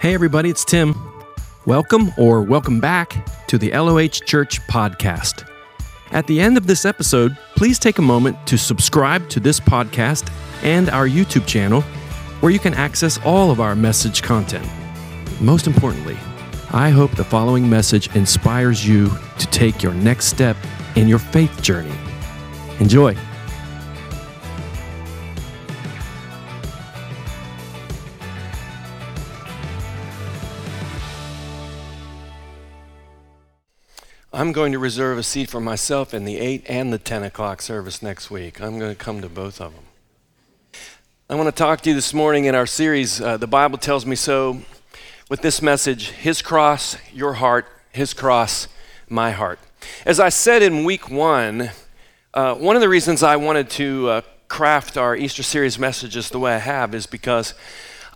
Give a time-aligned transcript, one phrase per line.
[0.00, 0.94] Hey, everybody, it's Tim.
[1.66, 5.44] Welcome or welcome back to the LOH Church podcast.
[6.12, 10.32] At the end of this episode, please take a moment to subscribe to this podcast
[10.62, 11.80] and our YouTube channel,
[12.38, 14.64] where you can access all of our message content.
[15.40, 16.16] Most importantly,
[16.70, 19.10] I hope the following message inspires you
[19.40, 20.56] to take your next step
[20.94, 21.98] in your faith journey.
[22.78, 23.16] Enjoy.
[34.38, 37.60] I'm going to reserve a seat for myself in the 8 and the 10 o'clock
[37.60, 38.60] service next week.
[38.60, 39.82] I'm going to come to both of them.
[41.28, 44.06] I want to talk to you this morning in our series, uh, The Bible Tells
[44.06, 44.60] Me So,
[45.28, 48.68] with this message His cross, your heart, His cross,
[49.08, 49.58] my heart.
[50.06, 51.70] As I said in week one,
[52.32, 56.38] uh, one of the reasons I wanted to uh, craft our Easter series messages the
[56.38, 57.54] way I have is because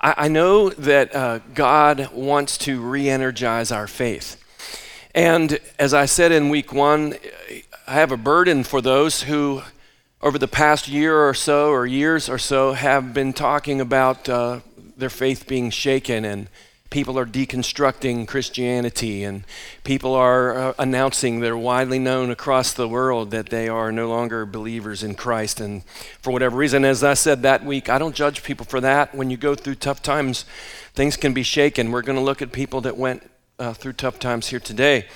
[0.01, 4.39] I, I know that uh, God wants to re energize our faith.
[5.15, 7.15] And as I said in week one,
[7.87, 9.63] I have a burden for those who,
[10.23, 14.61] over the past year or so, or years or so, have been talking about uh,
[14.97, 16.49] their faith being shaken and
[16.89, 19.45] people are deconstructing Christianity and
[19.83, 24.47] people are uh, announcing they're widely known across the world that they are no longer
[24.47, 25.61] believers in Christ.
[25.61, 25.85] And
[26.21, 29.15] for whatever reason, as I said that week, I don't judge people for that.
[29.15, 30.45] When you go through tough times,
[30.95, 31.91] things can be shaken.
[31.91, 35.07] We're going to look at people that went uh, through tough times here today.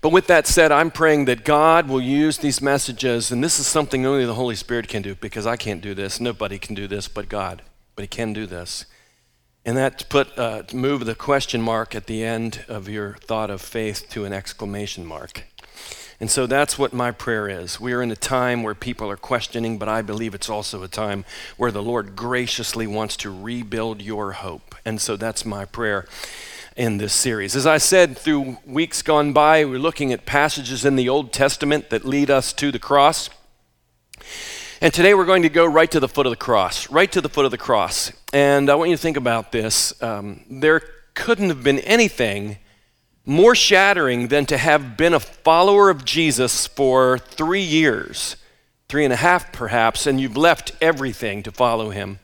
[0.00, 3.66] But with that said, I'm praying that God will use these messages, and this is
[3.66, 6.20] something only the Holy Spirit can do because I can't do this.
[6.20, 7.62] Nobody can do this but God,
[7.96, 8.84] but He can do this.
[9.64, 13.62] And that put uh, move the question mark at the end of your thought of
[13.62, 15.44] faith to an exclamation mark.
[16.20, 17.80] And so that's what my prayer is.
[17.80, 20.88] We are in a time where people are questioning, but I believe it's also a
[20.88, 21.24] time
[21.56, 24.74] where the Lord graciously wants to rebuild your hope.
[24.84, 26.06] And so that's my prayer
[26.76, 27.54] in this series.
[27.54, 31.90] As I said, through weeks gone by, we're looking at passages in the Old Testament
[31.90, 33.30] that lead us to the cross.
[34.80, 37.20] And today we're going to go right to the foot of the cross, right to
[37.20, 38.12] the foot of the cross.
[38.32, 40.02] And I want you to think about this.
[40.02, 40.82] Um, there
[41.14, 42.58] couldn't have been anything
[43.24, 48.36] more shattering than to have been a follower of Jesus for three years,
[48.88, 52.18] three and a half perhaps, and you've left everything to follow him,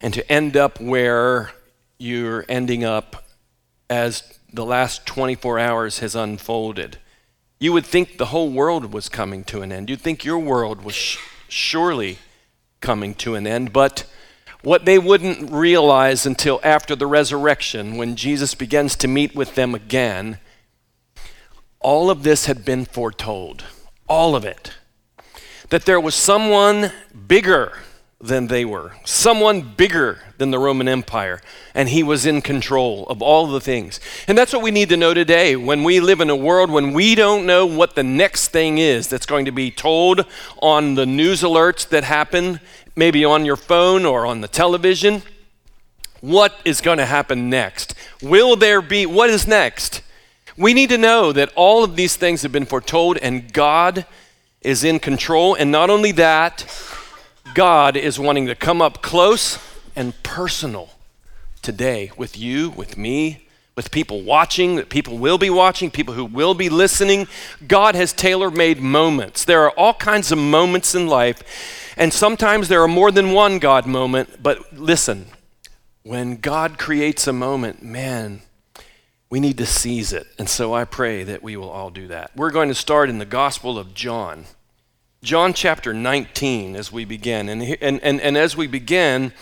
[0.00, 1.52] and to end up where
[1.98, 3.21] you're ending up
[3.92, 6.96] as the last 24 hours has unfolded.
[7.60, 9.90] You would think the whole world was coming to an end.
[9.90, 12.18] You'd think your world was sh- surely
[12.80, 13.70] coming to an end.
[13.72, 14.10] But
[14.62, 19.74] what they wouldn't realize until after the resurrection, when Jesus begins to meet with them
[19.74, 20.38] again,
[21.78, 23.62] all of this had been foretold.
[24.08, 24.72] All of it.
[25.68, 26.92] That there was someone
[27.28, 27.74] bigger
[28.22, 31.42] than they were, someone bigger than the Roman Empire,
[31.74, 33.98] and he was in control of all the things.
[34.28, 36.92] And that's what we need to know today when we live in a world when
[36.92, 40.24] we don't know what the next thing is that's going to be told
[40.60, 42.60] on the news alerts that happen,
[42.94, 45.22] maybe on your phone or on the television.
[46.20, 47.96] What is going to happen next?
[48.22, 50.00] Will there be, what is next?
[50.56, 54.06] We need to know that all of these things have been foretold and God
[54.60, 55.56] is in control.
[55.56, 56.64] And not only that,
[57.54, 59.58] God is wanting to come up close
[59.94, 60.90] and personal
[61.60, 63.46] today with you, with me,
[63.76, 67.26] with people watching, that people will be watching, people who will be listening.
[67.66, 69.44] God has tailor made moments.
[69.44, 73.58] There are all kinds of moments in life, and sometimes there are more than one
[73.58, 74.42] God moment.
[74.42, 75.26] But listen,
[76.02, 78.42] when God creates a moment, man,
[79.30, 80.26] we need to seize it.
[80.38, 82.30] And so I pray that we will all do that.
[82.36, 84.44] We're going to start in the Gospel of John.
[85.22, 87.48] John chapter 19 as we begin.
[87.48, 89.32] And, and, and, and as we begin,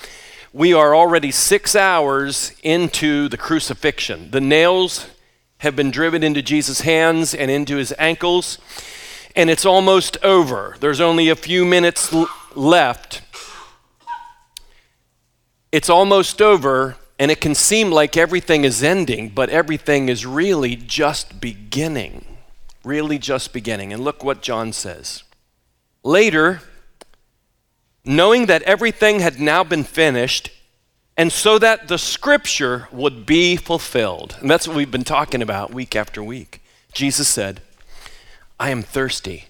[0.53, 4.31] we are already six hours into the crucifixion.
[4.31, 5.09] The nails
[5.59, 8.59] have been driven into Jesus' hands and into his ankles,
[9.35, 10.77] and it's almost over.
[10.81, 13.23] There's only a few minutes l- left.
[15.73, 20.77] It's almost over, and it can seem like everything is ending, but everything is really
[20.77, 22.27] just beginning.
[22.85, 23.95] Really just beginning.
[23.95, 25.23] And look what John says.
[26.03, 26.61] Later,
[28.05, 30.51] knowing that everything had now been finished,
[31.17, 34.37] and so that the scripture would be fulfilled.
[34.41, 36.63] And that's what we've been talking about week after week.
[36.93, 37.61] Jesus said,
[38.59, 39.47] I am thirsty.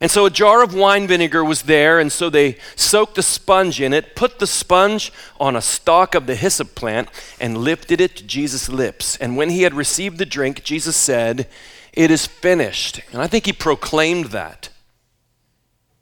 [0.00, 3.80] And so a jar of wine vinegar was there, and so they soaked a sponge
[3.80, 7.08] in it, put the sponge on a stalk of the hyssop plant,
[7.40, 9.16] and lifted it to Jesus' lips.
[9.18, 11.48] And when he had received the drink, Jesus said,
[11.92, 13.00] It is finished.
[13.12, 14.70] And I think he proclaimed that.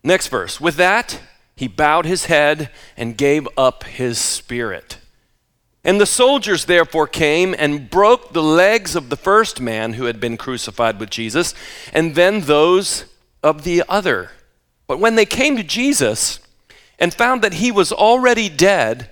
[0.02, 0.60] Next verse.
[0.60, 1.20] With that,
[1.56, 4.98] he bowed his head and gave up his spirit.
[5.84, 10.20] And the soldiers therefore came and broke the legs of the first man who had
[10.20, 11.54] been crucified with Jesus,
[11.92, 13.06] and then those
[13.42, 14.30] of the other.
[14.86, 16.40] But when they came to Jesus
[16.98, 19.10] and found that he was already dead,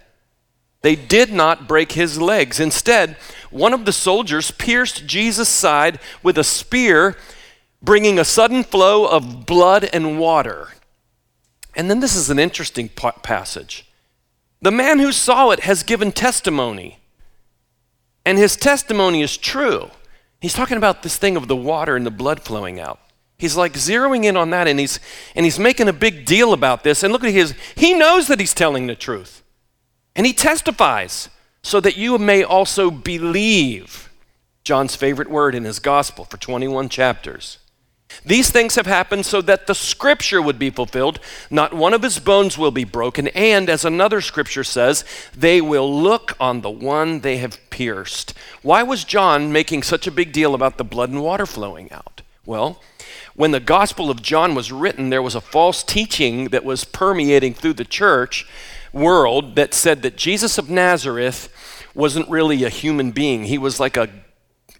[0.82, 2.60] they did not break his legs.
[2.60, 3.16] Instead,
[3.50, 7.16] one of the soldiers pierced Jesus' side with a spear,
[7.82, 10.68] bringing a sudden flow of blood and water.
[11.78, 13.86] And then this is an interesting passage.
[14.60, 16.98] The man who saw it has given testimony,
[18.24, 19.92] and his testimony is true.
[20.40, 22.98] He's talking about this thing of the water and the blood flowing out.
[23.38, 24.98] He's like zeroing in on that and he's
[25.36, 27.04] and he's making a big deal about this.
[27.04, 29.44] And look at his he knows that he's telling the truth.
[30.16, 31.28] And he testifies
[31.62, 34.10] so that you may also believe.
[34.64, 37.58] John's favorite word in his gospel for 21 chapters.
[38.24, 41.20] These things have happened so that the scripture would be fulfilled.
[41.50, 43.28] Not one of his bones will be broken.
[43.28, 45.04] And as another scripture says,
[45.36, 48.34] they will look on the one they have pierced.
[48.62, 52.22] Why was John making such a big deal about the blood and water flowing out?
[52.44, 52.80] Well,
[53.34, 57.54] when the Gospel of John was written, there was a false teaching that was permeating
[57.54, 58.46] through the church
[58.92, 61.48] world that said that Jesus of Nazareth
[61.94, 63.44] wasn't really a human being.
[63.44, 64.08] He was like a,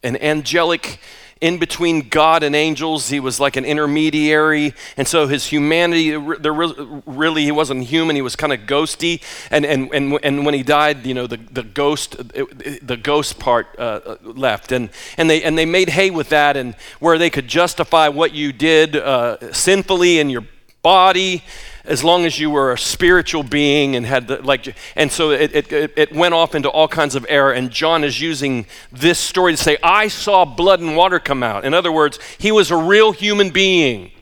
[0.02, 0.98] an angelic
[1.40, 3.08] in between God and angels.
[3.08, 4.75] He was like an intermediary.
[4.96, 8.17] And so his humanity, there really, he wasn't human.
[8.17, 9.23] He was kind of ghosty.
[9.50, 13.79] And, and, and, and when he died, you know, the, the ghost, the ghost part
[13.79, 14.73] uh, left.
[14.73, 18.32] And, and, they, and they made hay with that and where they could justify what
[18.32, 20.44] you did uh, sinfully in your
[20.82, 21.43] body
[21.88, 25.73] as long as you were a spiritual being and had the, like and so it,
[25.73, 29.52] it, it went off into all kinds of error and john is using this story
[29.52, 31.64] to say i saw blood and water come out.
[31.64, 34.12] In other words he was a real human being.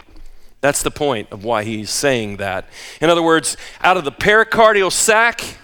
[0.61, 2.69] That's the point of why he's saying that.
[3.01, 5.59] In other words out of the pericardial sac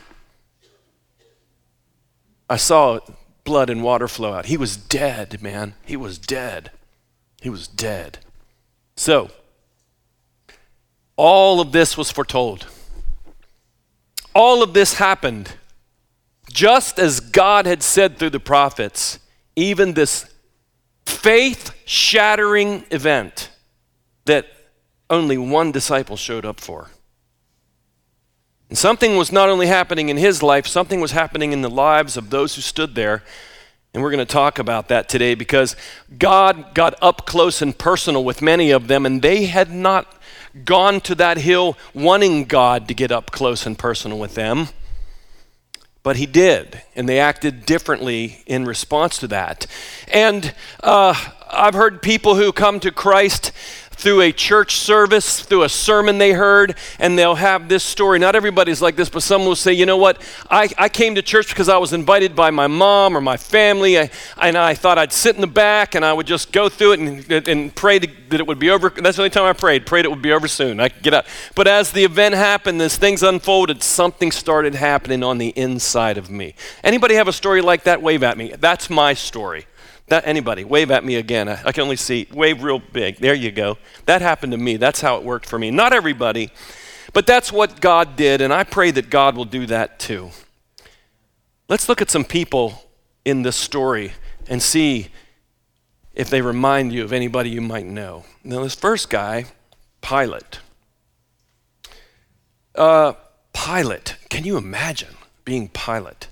[2.51, 2.99] i saw
[3.45, 4.47] blood and water flow out.
[4.47, 5.75] He was dead man.
[5.85, 6.73] He was dead.
[7.41, 8.19] He was dead.
[8.97, 9.31] So
[11.23, 12.67] all of this was foretold.
[14.35, 15.53] All of this happened
[16.51, 19.21] just as God had said through the prophets,
[19.55, 20.27] even this
[21.07, 23.51] faith shattering event
[24.25, 24.49] that
[25.09, 26.91] only one disciple showed up for.
[28.69, 32.17] And something was not only happening in his life, something was happening in the lives
[32.17, 33.23] of those who stood there.
[33.95, 35.77] And we're going to talk about that today because
[36.19, 40.19] God got up close and personal with many of them, and they had not
[40.65, 44.69] gone to that hill wanting God to get up close and personal with them.
[46.03, 49.67] But he did, and they acted differently in response to that.
[50.13, 50.53] And
[50.83, 51.15] uh,
[51.49, 53.53] I've heard people who come to Christ
[54.03, 58.19] through a church service, through a sermon they heard, and they'll have this story.
[58.19, 60.21] Not everybody's like this, but some will say, you know what?
[60.51, 63.99] I, I came to church because I was invited by my mom or my family,
[63.99, 64.11] I,
[64.41, 67.01] and I thought I'd sit in the back and I would just go through it
[67.01, 68.91] and, and pray to, that it would be over.
[68.91, 70.81] That's the only time I prayed, prayed it would be over soon.
[70.81, 71.27] I could get out.
[71.55, 76.29] But as the event happened, as things unfolded, something started happening on the inside of
[76.29, 76.55] me.
[76.83, 78.03] Anybody have a story like that?
[78.03, 78.55] Wave at me.
[78.59, 79.67] That's my story.
[80.13, 81.49] That anybody, wave at me again.
[81.49, 83.17] I, I can only see, wave real big.
[83.17, 83.79] There you go.
[84.05, 84.77] That happened to me.
[84.77, 85.71] That's how it worked for me.
[85.71, 86.51] Not everybody,
[87.15, 90.29] but that's what God did, and I pray that God will do that too.
[91.67, 92.91] Let's look at some people
[93.25, 94.13] in this story
[94.51, 95.09] and see
[96.13, 98.27] if they remind you of anybody you might know.
[98.45, 99.47] Now, this first guy,
[100.03, 100.61] Pilate.
[102.75, 103.15] Uh,
[103.55, 105.15] Pilate, can you imagine
[105.47, 106.29] being Pilate?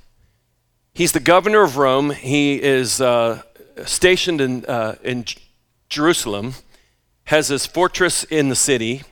[0.93, 2.11] He's the governor of Rome.
[2.11, 3.41] He is uh,
[3.87, 5.25] stationed in, uh, in
[5.89, 6.55] Jerusalem,
[7.25, 9.03] has his fortress in the city,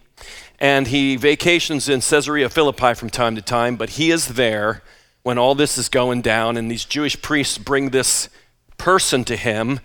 [0.59, 4.83] and he vacations in Caesarea Philippi from time to time, but he is there
[5.23, 8.29] when all this is going down, and these Jewish priests bring this
[8.77, 9.81] person to him,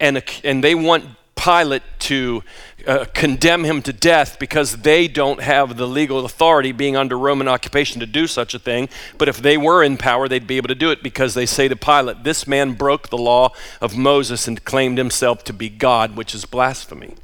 [0.00, 1.04] and, and they want
[1.48, 2.44] Pilate to
[2.86, 7.48] uh, condemn him to death because they don't have the legal authority, being under Roman
[7.48, 8.90] occupation, to do such a thing.
[9.16, 11.66] But if they were in power, they'd be able to do it because they say
[11.66, 16.16] to Pilate, This man broke the law of Moses and claimed himself to be God,
[16.16, 17.14] which is blasphemy.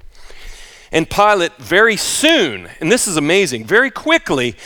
[0.91, 4.57] And Pilate, very soon, and this is amazing, very quickly,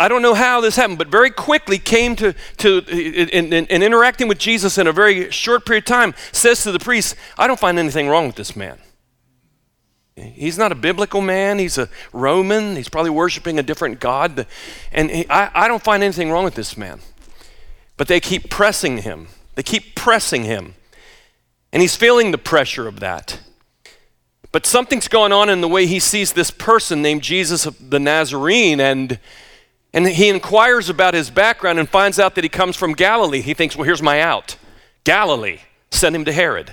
[0.00, 3.82] I don't know how this happened, but very quickly came to, to in, in, in
[3.82, 7.46] interacting with Jesus in a very short period of time, says to the priest, I
[7.46, 8.78] don't find anything wrong with this man.
[10.16, 11.58] He's not a biblical man.
[11.58, 12.76] He's a Roman.
[12.76, 14.46] He's probably worshiping a different God.
[14.92, 17.00] And he, I, I don't find anything wrong with this man.
[17.96, 19.28] But they keep pressing him.
[19.54, 20.74] They keep pressing him.
[21.72, 23.40] And he's feeling the pressure of that.
[24.50, 27.98] But something's going on in the way he sees this person named Jesus of the
[27.98, 28.80] Nazarene.
[28.80, 29.18] And
[29.94, 33.40] And he inquires about his background and finds out that he comes from Galilee.
[33.40, 34.56] He thinks, well, here's my out.
[35.04, 35.60] Galilee.
[35.90, 36.72] Send him to Herod.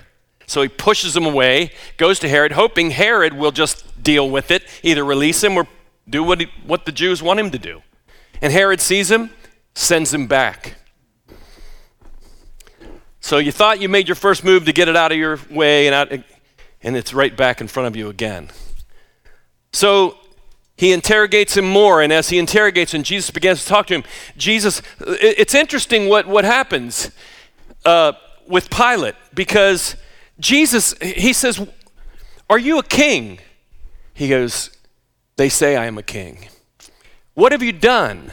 [0.49, 4.63] So he pushes him away, goes to Herod, hoping Herod will just deal with it,
[4.81, 5.67] either release him or
[6.09, 7.83] do what, he, what the Jews want him to do.
[8.41, 9.29] And Herod sees him,
[9.75, 10.73] sends him back.
[13.19, 15.85] So you thought you made your first move to get it out of your way,
[15.85, 16.11] and, out,
[16.81, 18.49] and it's right back in front of you again.
[19.71, 20.17] So
[20.75, 24.03] he interrogates him more, and as he interrogates him, Jesus begins to talk to him.
[24.35, 27.11] Jesus, it's interesting what, what happens
[27.85, 28.13] uh,
[28.47, 29.95] with Pilate because
[30.39, 31.65] Jesus, he says,
[32.49, 33.39] Are you a king?
[34.13, 34.69] He goes,
[35.35, 36.47] They say I am a king.
[37.33, 38.31] What have you done?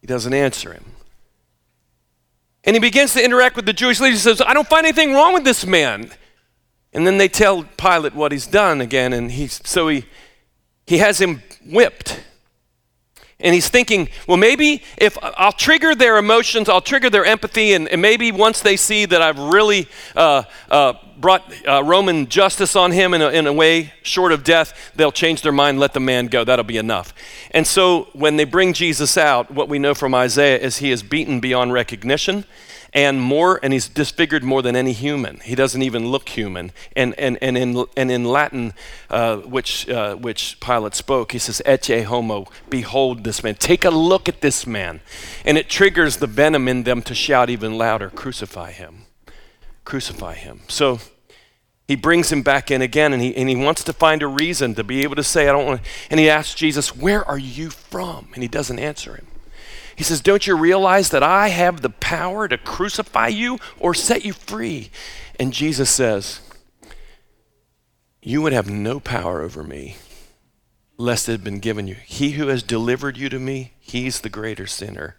[0.00, 0.84] He doesn't answer him.
[2.64, 4.22] And he begins to interact with the Jewish leaders.
[4.22, 6.10] He says, I don't find anything wrong with this man.
[6.92, 10.04] And then they tell Pilate what he's done again, and he, so he,
[10.86, 12.20] he has him whipped.
[13.40, 17.88] And he's thinking, well, maybe if I'll trigger their emotions, I'll trigger their empathy, and,
[17.88, 22.92] and maybe once they see that I've really uh, uh, brought uh, Roman justice on
[22.92, 26.00] him in a, in a way short of death, they'll change their mind, let the
[26.00, 26.44] man go.
[26.44, 27.14] That'll be enough.
[27.52, 31.02] And so when they bring Jesus out, what we know from Isaiah is he is
[31.02, 32.44] beaten beyond recognition
[32.92, 35.40] and more, and he's disfigured more than any human.
[35.40, 36.72] He doesn't even look human.
[36.96, 38.74] And, and, and, in, and in Latin,
[39.08, 43.54] uh, which, uh, which Pilate spoke, he says, Ecce homo, behold this man.
[43.54, 45.00] Take a look at this man.
[45.44, 49.06] And it triggers the venom in them to shout even louder, crucify him.
[49.84, 50.62] Crucify him.
[50.68, 50.98] So
[51.86, 54.74] he brings him back in again, and he, and he wants to find a reason
[54.76, 55.80] to be able to say, I don't want.
[56.08, 58.28] And he asks Jesus, Where are you from?
[58.34, 59.26] And he doesn't answer him.
[60.00, 64.24] He says, Don't you realize that I have the power to crucify you or set
[64.24, 64.90] you free?
[65.38, 66.40] And Jesus says,
[68.22, 69.98] You would have no power over me
[70.96, 71.96] lest it had been given you.
[72.06, 75.16] He who has delivered you to me, he's the greater sinner.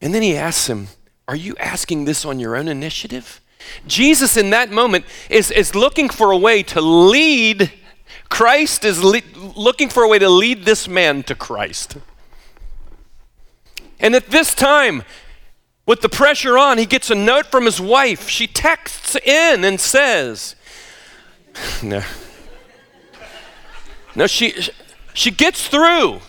[0.00, 0.86] And then he asks him,
[1.26, 3.40] Are you asking this on your own initiative?
[3.88, 7.72] Jesus, in that moment, is, is looking for a way to lead.
[8.28, 9.22] Christ is le-
[9.56, 11.96] looking for a way to lead this man to Christ.
[14.00, 15.02] And at this time,
[15.86, 18.28] with the pressure on, he gets a note from his wife.
[18.28, 20.56] She texts in and says,
[21.82, 22.02] No.
[24.14, 24.54] No, she,
[25.14, 26.20] she gets through.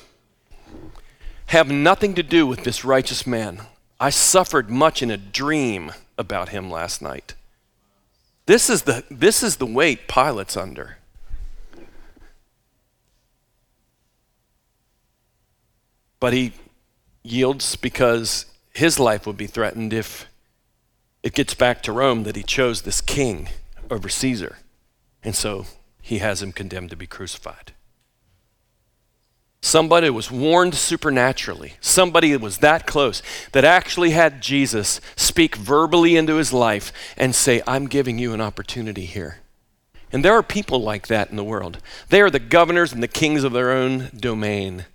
[1.48, 3.62] Have nothing to do with this righteous man.
[4.00, 7.36] I suffered much in a dream about him last night.
[8.46, 10.98] This is the, this is the weight Pilate's under.
[16.20, 16.54] But he
[17.24, 20.28] yields because his life would be threatened if
[21.24, 23.50] it gets back to Rome that he chose this king
[23.90, 24.58] over Caesar.
[25.24, 25.66] And so
[26.02, 27.74] he has him condemned to be crucified.
[29.64, 31.74] Somebody was warned supernaturally.
[31.80, 37.62] Somebody was that close that actually had Jesus speak verbally into his life and say,
[37.68, 39.38] I'm giving you an opportunity here.
[40.12, 41.78] And there are people like that in the world.
[42.10, 44.86] They are the governors and the kings of their own domain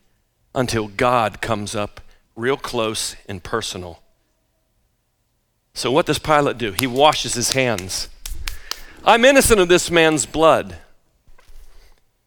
[0.54, 2.00] until God comes up
[2.37, 4.00] real close and personal.
[5.75, 6.73] So, what does Pilate do?
[6.73, 8.09] He washes his hands.
[9.05, 10.76] I'm innocent of this man's blood.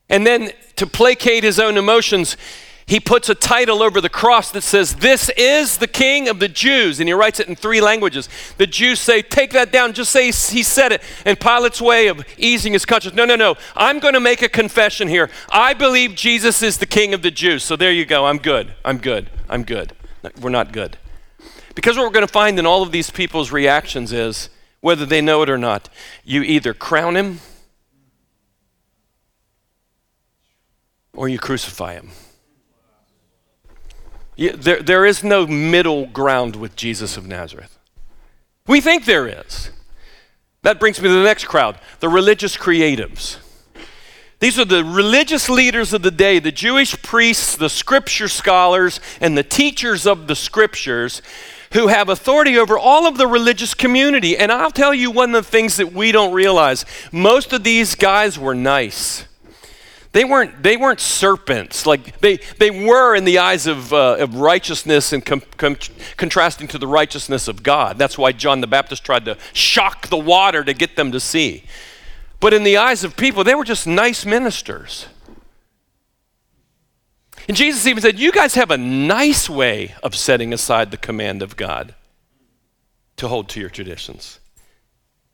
[0.10, 2.36] And then, to placate his own emotions,
[2.86, 6.48] he puts a title over the cross that says, This is the King of the
[6.48, 7.00] Jews.
[7.00, 8.28] And he writes it in three languages.
[8.58, 9.94] The Jews say, Take that down.
[9.94, 11.04] Just say he said it.
[11.24, 13.58] And Pilate's way of easing his conscience, No, no, no.
[13.76, 15.30] I'm going to make a confession here.
[15.52, 17.64] I believe Jesus is the King of the Jews.
[17.64, 18.26] So there you go.
[18.26, 18.74] I'm good.
[18.84, 19.30] I'm good.
[19.48, 19.94] I'm good.
[20.42, 20.98] We're not good.
[21.76, 24.50] Because what we're going to find in all of these people's reactions is,
[24.82, 25.90] whether they know it or not,
[26.24, 27.40] you either crown him
[31.14, 32.10] or you crucify him.
[34.36, 37.78] You, there, there is no middle ground with Jesus of Nazareth.
[38.68, 39.72] We think there is.
[40.62, 43.38] That brings me to the next crowd the religious creatives.
[44.40, 49.38] These are the religious leaders of the day, the Jewish priests, the scripture scholars, and
[49.38, 51.22] the teachers of the scriptures
[51.74, 54.38] who have authority over all of the religious community.
[54.38, 57.96] And I'll tell you one of the things that we don't realize most of these
[57.96, 59.26] guys were nice.
[60.12, 61.86] They weren't, they weren't serpents.
[61.86, 65.78] Like they, they were in the eyes of, uh, of righteousness and com- com-
[66.18, 68.00] contrasting to the righteousness of God.
[68.00, 71.66] That's why John the Baptist tried to shock the water to get them to see.
[72.40, 75.08] But in the eyes of people, they were just nice ministers.
[77.48, 81.42] And Jesus even said, You guys have a nice way of setting aside the command
[81.42, 81.96] of God
[83.18, 84.40] to hold to your traditions.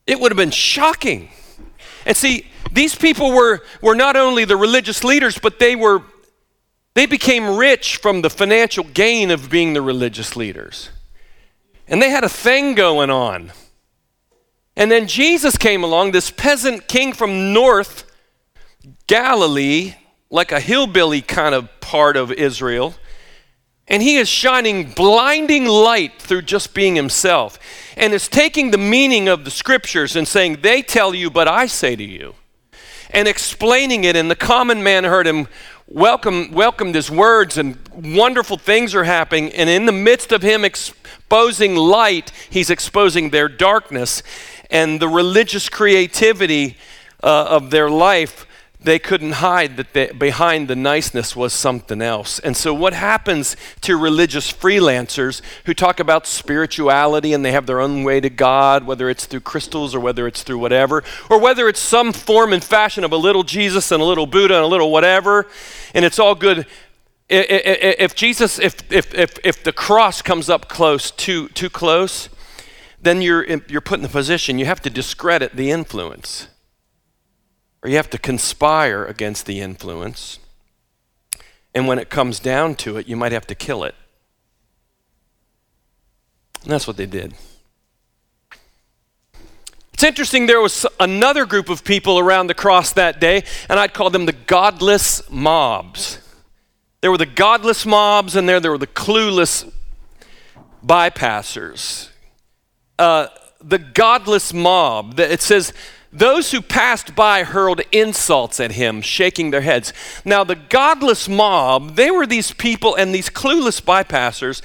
[0.07, 1.29] It would have been shocking.
[2.05, 6.01] And see, these people were, were not only the religious leaders, but they were
[6.95, 10.89] They became rich from the financial gain of being the religious leaders.
[11.88, 13.51] And they had a thing going on.
[14.75, 18.03] And then Jesus came along, this peasant king from North
[19.08, 19.96] Galilee,
[20.29, 22.96] like a hillbilly kind of part of Israel.
[23.88, 27.60] And he is shining blinding light through just being himself.
[27.96, 31.67] And is taking the meaning of the scriptures and saying, They tell you, but I
[31.67, 32.36] say to you.
[33.12, 34.15] And explaining it.
[34.15, 35.48] And the common man heard him
[35.88, 39.53] welcome, welcomed his words, and wonderful things are happening.
[39.53, 44.24] And in the midst of him exposing light, he's exposing their darkness
[44.75, 46.75] and the religious creativity
[47.24, 48.46] uh, of their life
[48.82, 52.38] they couldn't hide that they, behind the niceness was something else.
[52.38, 57.79] And so, what happens to religious freelancers who talk about spirituality and they have their
[57.79, 61.67] own way to God, whether it's through crystals or whether it's through whatever, or whether
[61.67, 64.67] it's some form and fashion of a little Jesus and a little Buddha and a
[64.67, 65.48] little whatever,
[65.96, 66.67] and it's all good.
[67.27, 72.29] If Jesus, if, if, if, if the cross comes up close, too, too close,
[73.05, 76.47] then you're, you're put in the position you have to discredit the influence
[77.85, 80.39] or you have to conspire against the influence.
[81.75, 83.93] And when it comes down to it, you might have to kill it.
[86.63, 87.35] And that's what they did.
[89.93, 93.93] It's interesting, there was another group of people around the cross that day, and I'd
[93.93, 96.17] call them the godless mobs.
[97.01, 99.71] There were the godless mobs, and there, there were the clueless
[100.83, 102.09] bypassers.
[102.98, 103.28] Uh,
[103.64, 105.74] the godless mob, it says
[106.16, 109.92] those who passed by hurled insults at him, shaking their heads.
[110.24, 114.62] Now, the godless mob, they were these people and these clueless bypassers,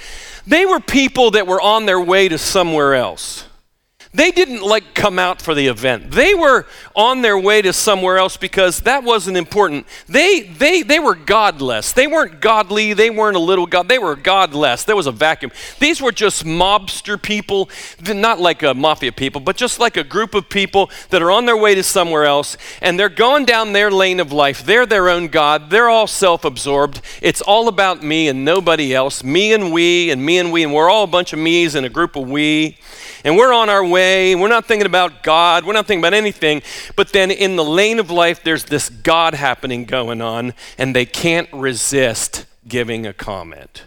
[0.47, 3.47] they were people that were on their way to somewhere else.
[4.13, 6.11] They didn't like come out for the event.
[6.11, 9.87] They were on their way to somewhere else because that wasn't important.
[10.09, 11.93] They, they, they were godless.
[11.93, 12.93] They weren't godly.
[12.93, 13.89] They weren't a little god.
[13.89, 14.83] They were godless.
[14.83, 15.53] There was a vacuum.
[15.79, 17.71] These were just mobster people,
[18.05, 21.47] not like a mafia people, but just like a group of people that are on
[21.47, 24.65] their way to somewhere else and they're going down their lane of life.
[24.65, 25.71] They're their own God.
[25.71, 27.01] They're all self absorbed.
[27.23, 29.23] It's all about me and nobody else.
[29.23, 30.65] Me and we and me and we.
[30.65, 32.77] And we're all a bunch of me's and a group of we
[33.25, 34.35] and we're on our way.
[34.35, 35.65] We're not thinking about God.
[35.65, 36.63] We're not thinking about anything.
[36.97, 41.07] But then in the lane of life, there's this God happening going on, and they
[41.07, 43.85] can't resist giving a comment.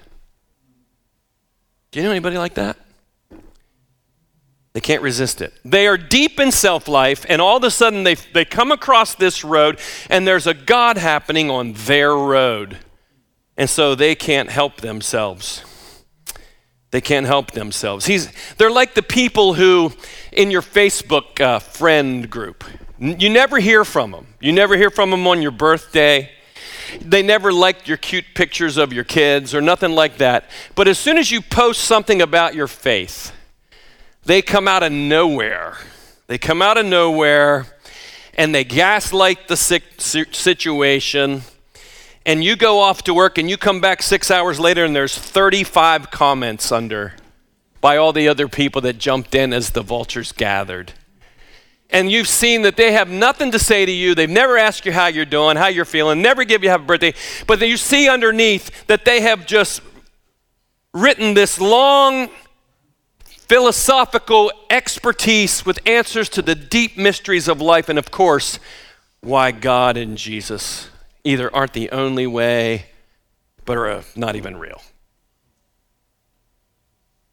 [1.91, 2.77] Do you know anybody like that?
[4.73, 5.53] They can't resist it.
[5.63, 9.13] They are deep in self life, and all of a sudden they, they come across
[9.13, 12.79] this road, and there's a God happening on their road.
[13.55, 15.63] And so they can't help themselves.
[16.93, 18.05] They can't help themselves.
[18.05, 19.91] He's, they're like the people who,
[20.31, 22.63] in your Facebook uh, friend group,
[22.99, 24.27] you never hear from them.
[24.39, 26.29] You never hear from them on your birthday.
[27.01, 30.51] They never liked your cute pictures of your kids or nothing like that.
[30.75, 33.31] But as soon as you post something about your faith,
[34.23, 35.77] they come out of nowhere.
[36.27, 37.65] They come out of nowhere
[38.35, 41.41] and they gaslight the situation
[42.25, 45.17] and you go off to work and you come back six hours later and there's
[45.17, 47.15] 35 comments under
[47.81, 50.93] by all the other people that jumped in as the vultures gathered.
[51.89, 54.15] And you've seen that they have nothing to say to you.
[54.15, 56.85] They've never asked you how you're doing, how you're feeling, never give you a happy
[56.85, 57.13] birthday.
[57.45, 59.81] But then you see underneath that they have just
[60.93, 62.29] written this long
[63.27, 67.89] philosophical expertise with answers to the deep mysteries of life.
[67.89, 68.59] And of course,
[69.21, 70.89] why God and Jesus
[71.23, 72.85] either aren't the only way,
[73.65, 74.81] but are uh, not even real.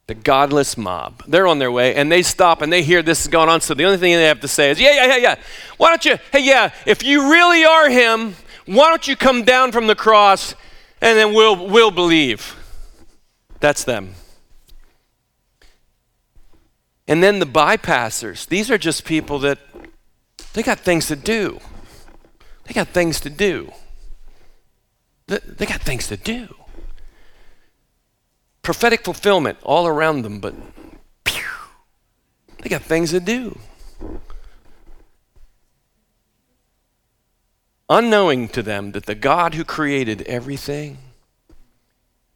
[0.06, 1.22] The godless mob.
[1.26, 3.60] They're on their way and they stop and they hear this is going on.
[3.60, 5.34] So the only thing they have to say is, Yeah, yeah, yeah, yeah.
[5.76, 8.34] Why don't you, hey, yeah, if you really are him,
[8.66, 10.54] why don't you come down from the cross
[11.00, 12.56] and then we'll, we'll believe?
[13.60, 14.14] That's them.
[17.06, 18.46] And then the bypassers.
[18.46, 19.58] These are just people that
[20.52, 21.60] they got things to do.
[22.70, 23.72] They got things to do.
[25.26, 26.54] They got things to do.
[28.62, 30.54] Prophetic fulfillment all around them, but
[31.24, 31.42] pew,
[32.62, 33.58] they got things to do.
[37.88, 40.98] Unknowing to them that the God who created everything,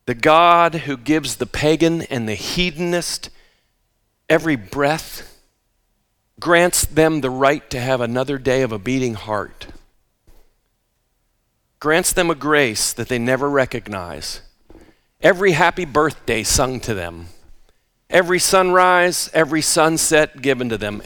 [0.06, 3.30] the God who gives the pagan and the hedonist
[4.28, 5.38] every breath,
[6.40, 9.68] grants them the right to have another day of a beating heart
[11.84, 14.40] grants them a grace that they never recognize.
[15.20, 17.26] Every happy birthday sung to them,
[18.08, 21.02] every sunrise, every sunset given to them,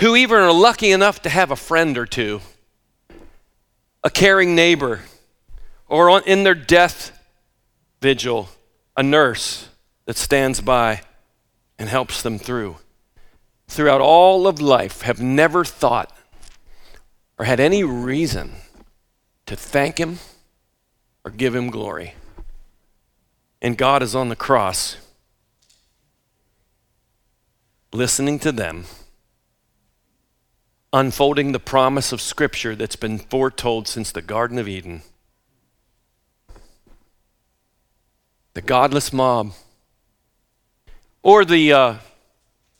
[0.00, 2.42] who even are lucky enough to have a friend or two,
[4.04, 5.00] a caring neighbor,
[5.88, 7.18] or on, in their death
[8.02, 8.50] vigil,
[8.98, 9.70] a nurse
[10.04, 11.00] that stands by
[11.78, 12.76] and helps them through.
[13.68, 16.14] Throughout all of life, have never thought
[17.38, 18.52] or had any reason
[19.50, 20.20] to thank Him
[21.24, 22.14] or give Him glory.
[23.60, 24.96] And God is on the cross,
[27.92, 28.84] listening to them,
[30.92, 35.02] unfolding the promise of Scripture that's been foretold since the Garden of Eden.
[38.54, 39.50] The godless mob.
[41.24, 41.94] Or the uh,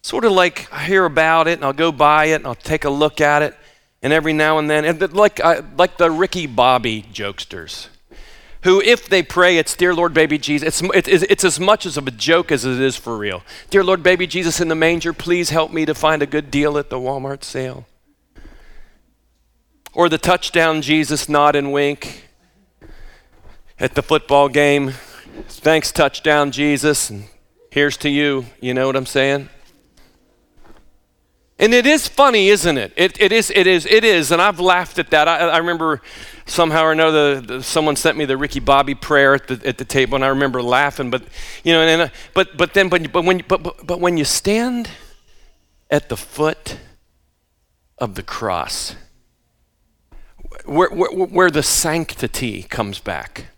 [0.02, 2.84] sort of like I hear about it and I'll go buy it and I'll take
[2.84, 3.56] a look at it
[4.02, 7.88] and every now and then, and like, uh, like the Ricky Bobby jokesters,
[8.62, 11.96] who, if they pray, it's Dear Lord, baby Jesus, it's, it's, it's as much as
[11.96, 13.42] of a joke as it is for real.
[13.70, 16.76] Dear Lord, baby Jesus in the manger, please help me to find a good deal
[16.76, 17.86] at the Walmart sale.
[19.92, 22.28] Or the touchdown Jesus nod and wink
[23.78, 24.92] at the football game.
[25.48, 27.24] Thanks, touchdown Jesus, and
[27.70, 28.46] here's to you.
[28.60, 29.48] You know what I'm saying?
[31.60, 32.94] And it is funny, isn't it?
[32.96, 34.32] It, it is, it is, it is.
[34.32, 35.28] And I've laughed at that.
[35.28, 36.00] I, I remember
[36.46, 39.84] somehow or another, the, someone sent me the Ricky Bobby prayer at the, at the
[39.84, 41.10] table, and I remember laughing.
[41.10, 41.22] But,
[41.62, 44.24] you know, and, uh, but, but then, but, but, when, but, but, but when you
[44.24, 44.88] stand
[45.90, 46.78] at the foot
[47.98, 48.96] of the cross,
[50.64, 53.48] where, where, where the sanctity comes back,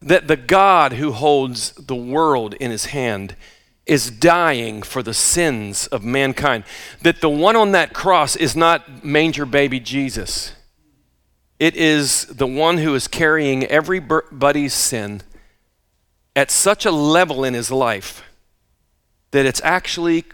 [0.00, 3.34] that the God who holds the world in his hand
[3.86, 6.64] is dying for the sins of mankind.
[7.02, 10.52] That the one on that cross is not manger baby Jesus,
[11.58, 15.22] it is the one who is carrying everybody's sin
[16.34, 18.22] at such a level in his life
[19.30, 20.24] that it's actually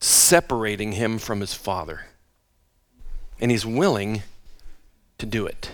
[0.00, 2.06] separating him from his Father.
[3.40, 4.22] And he's willing
[5.18, 5.70] to do it.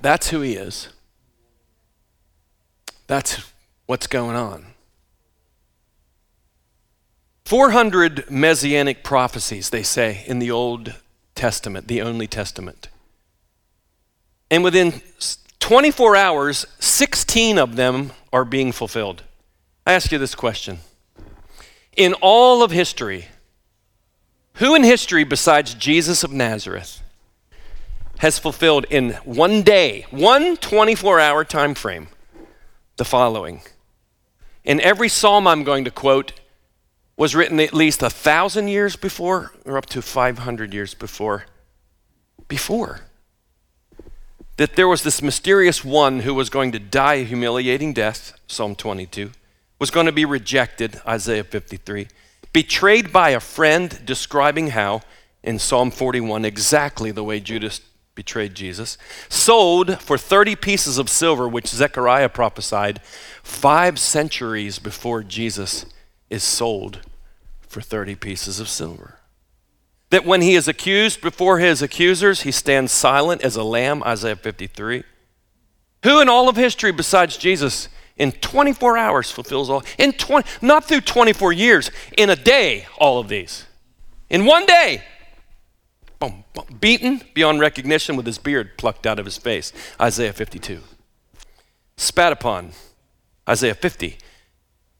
[0.00, 0.88] That's who he is.
[3.06, 3.50] That's
[3.86, 4.73] what's going on.
[7.44, 10.94] 400 messianic prophecies, they say, in the Old
[11.34, 12.88] Testament, the only Testament.
[14.50, 15.02] And within
[15.60, 19.22] 24 hours, 16 of them are being fulfilled.
[19.86, 20.78] I ask you this question
[21.96, 23.26] In all of history,
[24.54, 27.02] who in history besides Jesus of Nazareth
[28.18, 32.08] has fulfilled in one day, one 24 hour time frame,
[32.96, 33.60] the following?
[34.64, 36.32] In every psalm I'm going to quote,
[37.16, 41.44] was written at least a thousand years before or up to 500 years before.
[42.48, 43.00] Before.
[44.56, 48.74] That there was this mysterious one who was going to die a humiliating death, Psalm
[48.74, 49.32] 22,
[49.78, 52.08] was going to be rejected, Isaiah 53,
[52.52, 55.02] betrayed by a friend, describing how,
[55.42, 57.80] in Psalm 41, exactly the way Judas
[58.14, 58.96] betrayed Jesus,
[59.28, 63.02] sold for 30 pieces of silver, which Zechariah prophesied
[63.42, 65.84] five centuries before Jesus
[66.34, 67.00] is sold
[67.60, 69.18] for 30 pieces of silver.
[70.10, 74.36] That when he is accused before his accusers, he stands silent as a lamb, Isaiah
[74.36, 75.02] 53.
[76.02, 80.84] Who in all of history besides Jesus in 24 hours fulfills all in 20 not
[80.84, 83.66] through 24 years, in a day all of these.
[84.28, 85.02] In one day.
[86.20, 90.80] Boom, boom, beaten beyond recognition with his beard plucked out of his face, Isaiah 52.
[91.96, 92.72] Spat upon,
[93.48, 94.16] Isaiah 50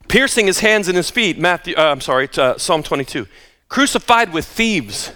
[0.07, 1.37] piercing his hands and his feet.
[1.37, 3.27] Matthew, uh, I'm sorry, uh, Psalm 22.
[3.67, 5.11] Crucified with thieves.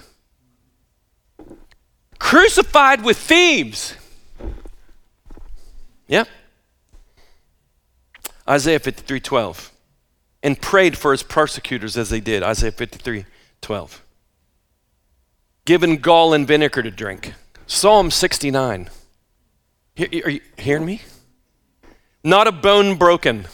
[2.17, 3.95] Crucified with thieves.
[6.07, 6.25] Yeah.
[8.47, 9.71] Isaiah 53 12.
[10.41, 12.43] And prayed for his persecutors as they did.
[12.43, 13.25] Isaiah 53
[13.61, 14.03] 12.
[15.65, 17.33] Given gall and vinegar to drink.
[17.67, 18.89] Psalm 69.
[19.99, 21.01] Are you hearing me?
[22.23, 23.47] Not a bone broken.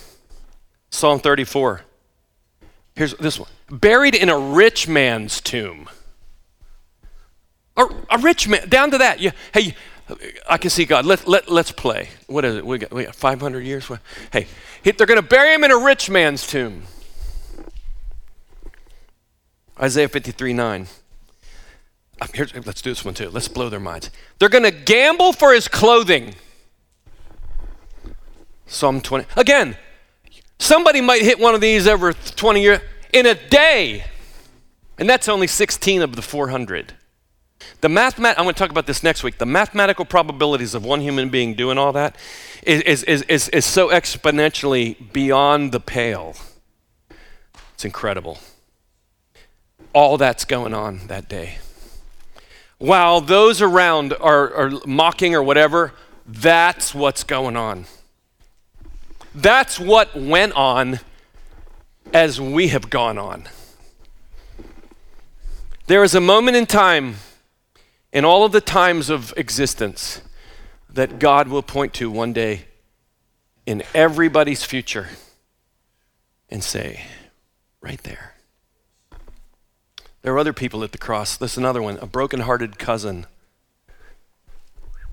[0.96, 1.82] Psalm 34.
[2.96, 5.90] Here's this one buried in a rich man's tomb.
[7.78, 9.20] A, a rich man, down to that.
[9.20, 9.76] Yeah, hey,
[10.48, 11.06] I can see God.
[11.06, 12.10] Let, let, let's play.
[12.28, 12.66] What is it?
[12.66, 13.90] We got, we got 500 years?
[14.32, 14.48] Hey,
[14.84, 16.84] they're going to bury him in a rich man's tomb.
[19.80, 20.88] Isaiah 53 9.
[22.22, 23.30] Uh, here's, let's do this one too.
[23.30, 24.10] Let's blow their minds.
[24.40, 26.36] They're going to gamble for his clothing.
[28.68, 29.26] Psalm 20.
[29.36, 29.76] Again,
[30.60, 32.80] Somebody might hit one of these over 20 years
[33.14, 34.06] in a day.
[34.98, 36.94] And that's only 16 of the 400.
[37.82, 39.38] The mathemat- I'm going to talk about this next week.
[39.38, 42.16] The mathematical probabilities of one human being doing all that
[42.64, 46.36] is, is, is, is, is so exponentially beyond the pale.
[47.74, 48.40] It's incredible.
[49.94, 51.58] All that's going on that day.
[52.78, 55.94] while those around are, are mocking or whatever,
[56.26, 57.86] that's what's going on.
[59.36, 61.02] That's what went on
[62.14, 63.50] as we have gone on.
[65.88, 67.18] There is a moment in time,
[68.14, 70.22] in all of the times of existence,
[70.90, 72.66] that God will point to one day
[73.66, 75.10] in everybody's future
[76.50, 77.02] and say,
[77.82, 78.36] right there.
[80.22, 81.36] There are other people at the cross.
[81.36, 83.26] This is another one, a broken-hearted cousin.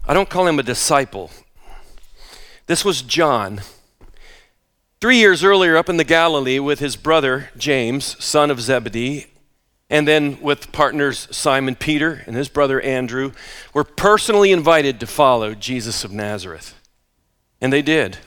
[0.06, 1.32] I don't call him a disciple.
[2.66, 3.62] This was John.
[5.02, 9.26] Three years earlier, up in the Galilee with his brother James, son of Zebedee,
[9.90, 13.32] and then with partners Simon Peter and his brother Andrew,
[13.74, 16.80] were personally invited to follow Jesus of Nazareth.
[17.60, 18.18] And they did.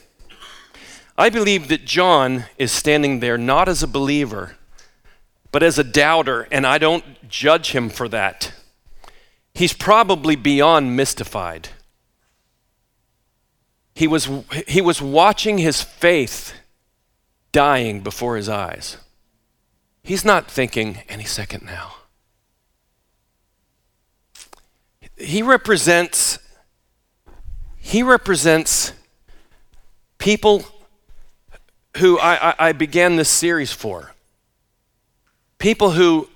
[1.17, 4.57] I believe that John is standing there not as a believer,
[5.53, 8.51] but as a doubter, and I don't judge him for that.
[9.53, 11.69] He's probably beyond mystified.
[13.93, 14.27] He was,
[14.67, 16.51] he was watching his faith
[17.55, 18.97] dying before his eyes.
[20.03, 21.95] He's not thinking any second now.
[25.15, 26.37] He represents
[27.77, 28.91] he represents
[30.17, 30.65] people
[31.95, 34.11] who I, I, I began this series for.
[35.57, 36.27] People who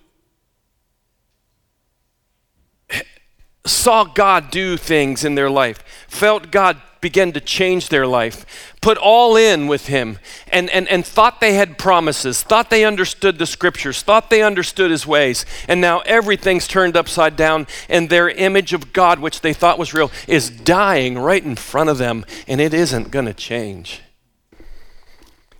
[3.65, 8.97] saw God do things in their life, felt God begin to change their life, put
[8.97, 10.19] all in with Him,
[10.51, 14.91] and, and, and thought they had promises, thought they understood the scriptures, thought they understood
[14.91, 19.53] His ways, and now everything's turned upside down, and their image of God, which they
[19.53, 23.33] thought was real, is dying right in front of them, and it isn't going to
[23.33, 24.01] change.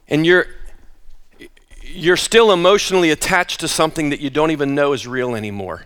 [0.08, 0.48] And you're
[1.92, 5.86] you're still emotionally attached to something that you don't even know is real anymore.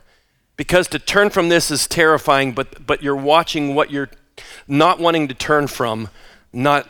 [0.56, 4.10] Because to turn from this is terrifying, but, but you're watching what you're
[4.68, 6.10] not wanting to turn from,
[6.52, 6.88] not,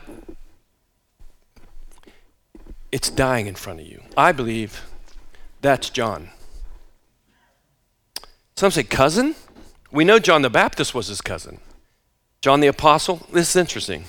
[2.91, 4.01] it's dying in front of you.
[4.15, 4.81] I believe
[5.61, 6.29] that's John.
[8.55, 9.35] Some say cousin.
[9.91, 11.59] We know John the Baptist was his cousin.
[12.41, 14.05] John the Apostle, this is interesting.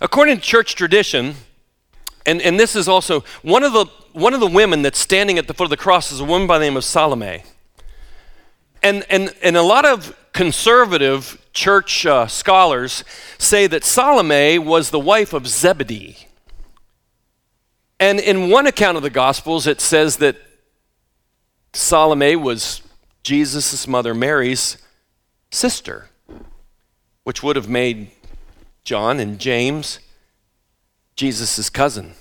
[0.00, 1.34] According to church tradition,
[2.24, 5.48] and, and this is also one of, the, one of the women that's standing at
[5.48, 7.42] the foot of the cross is a woman by the name of Salome.
[8.82, 13.04] And, and, and a lot of conservative church uh, scholars
[13.38, 16.26] say that Salome was the wife of Zebedee.
[17.98, 20.36] And in one account of the Gospels, it says that
[21.72, 22.82] Salome was
[23.22, 24.76] Jesus' mother Mary's
[25.50, 26.10] sister,
[27.24, 28.10] which would have made
[28.84, 29.98] John and James,
[31.16, 32.14] Jesus' cousin.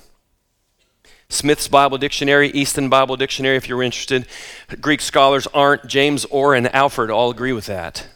[1.30, 4.28] Smith's Bible Dictionary, Easton Bible Dictionary, if you're interested.
[4.80, 5.88] Greek scholars aren't.
[5.88, 8.08] James Orr and Alford all agree with that.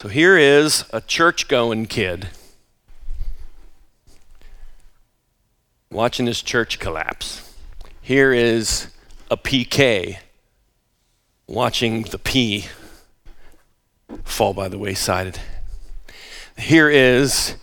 [0.00, 2.28] So here is a church going kid
[5.90, 7.54] watching his church collapse.
[8.00, 8.88] Here is
[9.30, 10.18] a PK
[11.48, 12.66] watching the P
[14.24, 15.40] fall by the wayside
[16.58, 17.56] here is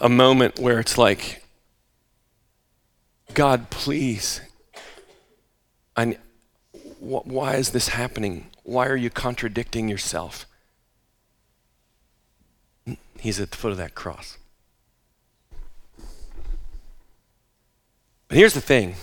[0.00, 1.44] a moment where it's like,
[3.34, 4.40] God, please.
[5.96, 6.16] I,
[7.00, 8.46] wh- why is this happening?
[8.62, 10.46] Why are you contradicting yourself?
[13.18, 14.38] He's at the foot of that cross.
[18.28, 18.96] But here's the thing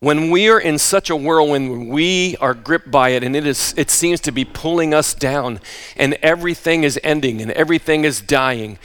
[0.00, 3.46] when we are in such a whirlwind, when we are gripped by it and it,
[3.46, 5.58] is, it seems to be pulling us down
[5.96, 8.78] and everything is ending and everything is dying,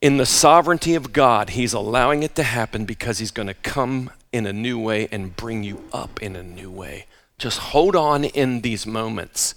[0.00, 4.10] in the sovereignty of God, He's allowing it to happen because He's going to come
[4.32, 7.06] in a new way and bring you up in a new way.
[7.38, 9.54] Just hold on in these moments.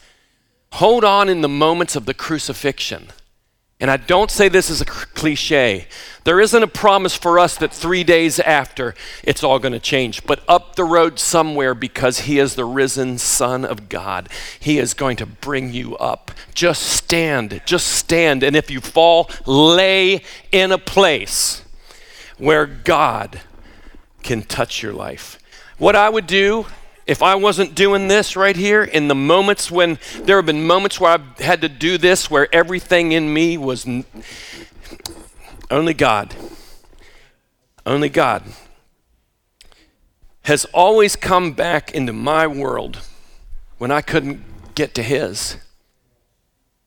[0.73, 3.07] Hold on in the moments of the crucifixion.
[3.81, 5.87] And I don't say this as a cliche.
[6.25, 10.25] There isn't a promise for us that three days after it's all going to change.
[10.25, 14.27] But up the road somewhere, because He is the risen Son of God,
[14.59, 16.31] He is going to bring you up.
[16.53, 18.43] Just stand, just stand.
[18.43, 21.63] And if you fall, lay in a place
[22.37, 23.39] where God
[24.23, 25.39] can touch your life.
[25.77, 26.65] What I would do
[27.09, 30.99] if I wasn't doing this right here, in the moments when there have been moments
[30.99, 34.05] where I've had to do this, where everything in me was n-
[35.71, 36.35] only God,
[37.83, 38.43] only God
[40.43, 42.99] has always come back into my world
[43.79, 44.43] when I couldn't
[44.75, 45.57] get to His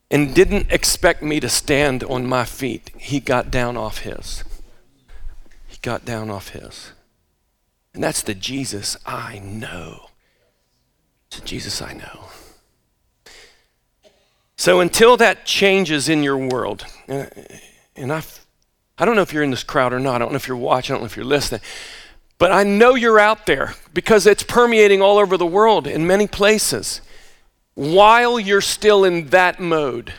[0.08, 2.92] and didn't expect me to stand on my feet.
[2.96, 4.44] He got down off His.
[5.66, 6.92] He got down off His.
[7.92, 10.10] And that's the Jesus I know.
[11.40, 12.28] Jesus I know.
[14.56, 18.22] So until that changes in your world, and I,
[18.96, 20.56] I don't know if you're in this crowd or not, I don't know if you're
[20.56, 21.62] watching, I don't know if you're listening,
[22.38, 26.26] but I know you're out there because it's permeating all over the world in many
[26.26, 27.00] places.
[27.74, 30.12] While you're still in that mode,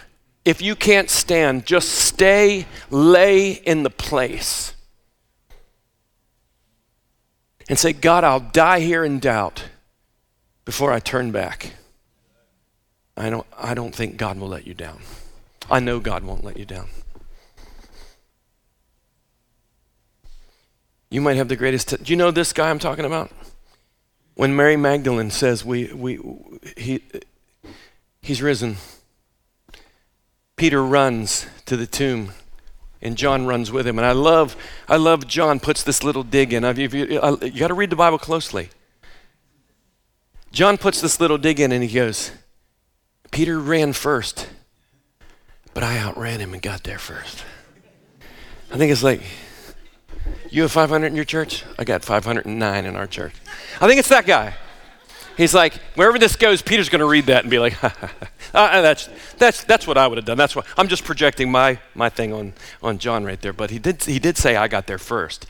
[0.43, 4.73] if you can't stand, just stay, lay in the place.
[7.69, 9.63] And say, God, I'll die here in doubt
[10.65, 11.73] before I turn back.
[13.15, 14.99] I don't, I don't think God will let you down.
[15.69, 16.87] I know God won't let you down.
[21.09, 21.89] You might have the greatest.
[21.89, 23.31] T- Do you know this guy I'm talking about?
[24.33, 26.19] When Mary Magdalene says, we, we,
[26.75, 27.03] he,
[28.23, 28.77] He's risen.
[30.55, 32.31] Peter runs to the tomb
[33.01, 33.99] and John runs with him.
[33.99, 34.55] And I love,
[34.87, 36.63] I love John puts this little dig in.
[36.63, 38.69] You, you, uh, you got to read the Bible closely.
[40.53, 42.31] John puts this little dig in and he goes,
[43.31, 44.47] Peter ran first,
[45.73, 47.43] but I outran him and got there first.
[48.71, 49.23] I think it's like,
[50.51, 51.65] you have 500 in your church?
[51.79, 53.33] I got 509 in our church.
[53.81, 54.53] I think it's that guy.
[55.35, 57.89] He's like, wherever this goes, Peter's going to read that and be like, uh,
[58.53, 60.37] that's, that's, that's what I would have done.
[60.37, 63.53] That's what I'm just projecting my, my thing on, on John right there.
[63.53, 65.45] But he did, he did say, I got there first.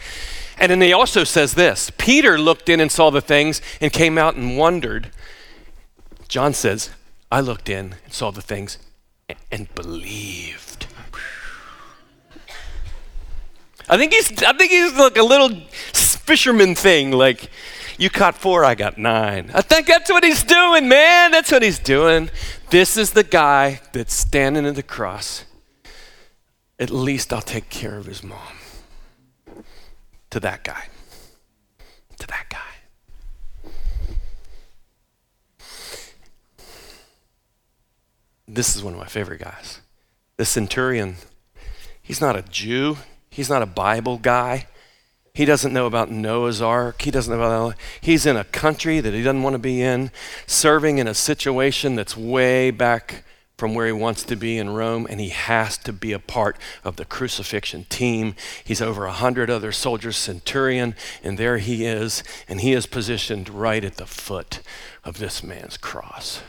[0.57, 4.17] And then he also says this Peter looked in and saw the things and came
[4.17, 5.11] out and wondered.
[6.27, 6.89] John says,
[7.31, 8.77] I looked in and saw the things
[9.27, 10.87] and, and believed.
[13.89, 15.49] I think he's, I think he's like a little
[15.91, 17.49] fisherman thing, like,
[17.97, 19.51] you caught four, I got nine.
[19.53, 21.31] I think that's what he's doing, man.
[21.31, 22.29] That's what he's doing.
[22.69, 25.45] This is the guy that's standing at the cross.
[26.79, 28.39] At least I'll take care of his mom.
[30.31, 30.87] To that guy.
[32.19, 32.59] To that guy.
[38.47, 39.79] This is one of my favorite guys.
[40.37, 41.15] The centurion.
[42.01, 42.97] He's not a Jew,
[43.29, 44.67] he's not a Bible guy.
[45.33, 47.01] He doesn't know about Noah's Ark.
[47.01, 47.75] He doesn't know about.
[47.99, 50.11] He's in a country that he doesn't want to be in,
[50.45, 53.23] serving in a situation that's way back
[53.57, 56.57] from where he wants to be in Rome, and he has to be a part
[56.83, 58.35] of the crucifixion team.
[58.63, 63.49] He's over a hundred other soldiers, centurion, and there he is, and he is positioned
[63.49, 64.59] right at the foot
[65.03, 66.41] of this man's cross.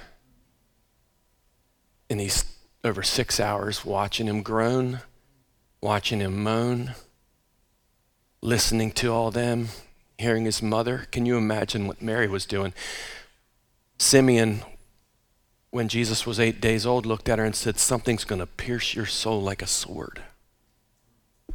[2.10, 2.44] And he's
[2.82, 5.00] over six hours watching him groan,
[5.80, 6.94] watching him moan
[8.44, 9.68] listening to all them,
[10.18, 11.06] hearing his mother.
[11.10, 12.74] Can you imagine what Mary was doing?
[13.98, 14.62] Simeon,
[15.70, 18.94] when Jesus was eight days old, looked at her and said, Something's going to pierce
[18.94, 20.22] your soul like a sword.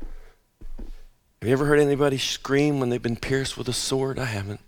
[0.01, 4.17] Have you ever heard anybody scream when they've been pierced with a sword?
[4.17, 4.59] I haven't.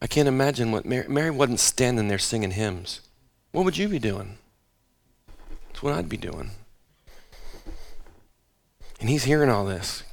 [0.00, 3.00] I can't imagine what Mary, Mary wasn't standing there singing hymns.
[3.50, 4.38] What would you be doing?
[5.68, 6.52] That's what I'd be doing.
[9.00, 10.04] And he's hearing all this.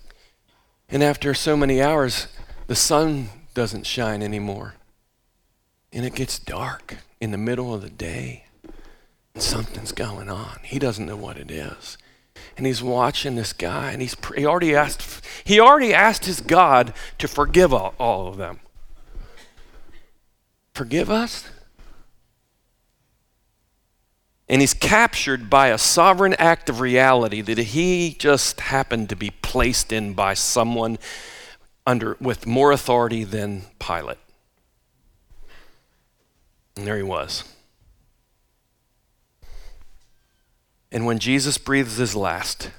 [0.92, 2.28] And after so many hours,
[2.68, 4.76] the sun doesn't shine anymore.
[5.94, 8.46] And it gets dark in the middle of the day.
[9.34, 10.60] And something's going on.
[10.64, 11.98] He doesn't know what it is.
[12.58, 16.94] And he's watching this guy, and he's he already asked he already asked his God
[17.18, 18.60] to forgive all, all of them.
[20.74, 21.50] Forgive us?
[24.52, 29.30] And he's captured by a sovereign act of reality that he just happened to be
[29.30, 31.00] placed in by someone
[31.88, 34.18] under, with more authority than Pilate.
[36.76, 37.46] And there he was.
[40.92, 42.72] And when Jesus breathes his last,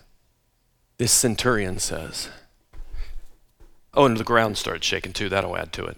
[0.99, 2.29] this centurion says,
[3.95, 5.31] Oh, and the ground started shaking too.
[5.31, 5.97] That'll add to it.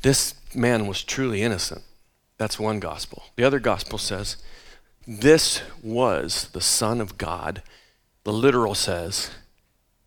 [0.00, 1.82] This man was truly innocent.
[2.40, 3.24] That's one gospel.
[3.36, 4.38] The other gospel says,
[5.06, 7.62] This was the Son of God.
[8.24, 9.30] The literal says,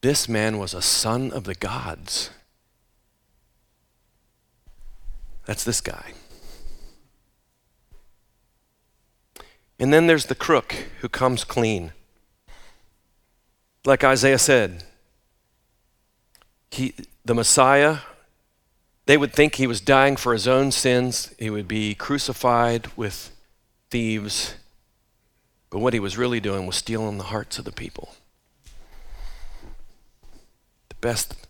[0.02, 2.32] This man was a son of the gods.
[5.46, 6.14] That's this guy.
[9.78, 11.92] And then there's the crook who comes clean.
[13.86, 14.84] Like Isaiah said,
[16.72, 17.98] he, the Messiah
[19.06, 21.34] they would think he was dying for his own sins.
[21.38, 23.32] He would be crucified with
[23.90, 24.56] thieves.
[25.70, 28.16] But what he was really doing was stealing the hearts of the people.
[30.90, 31.48] The best,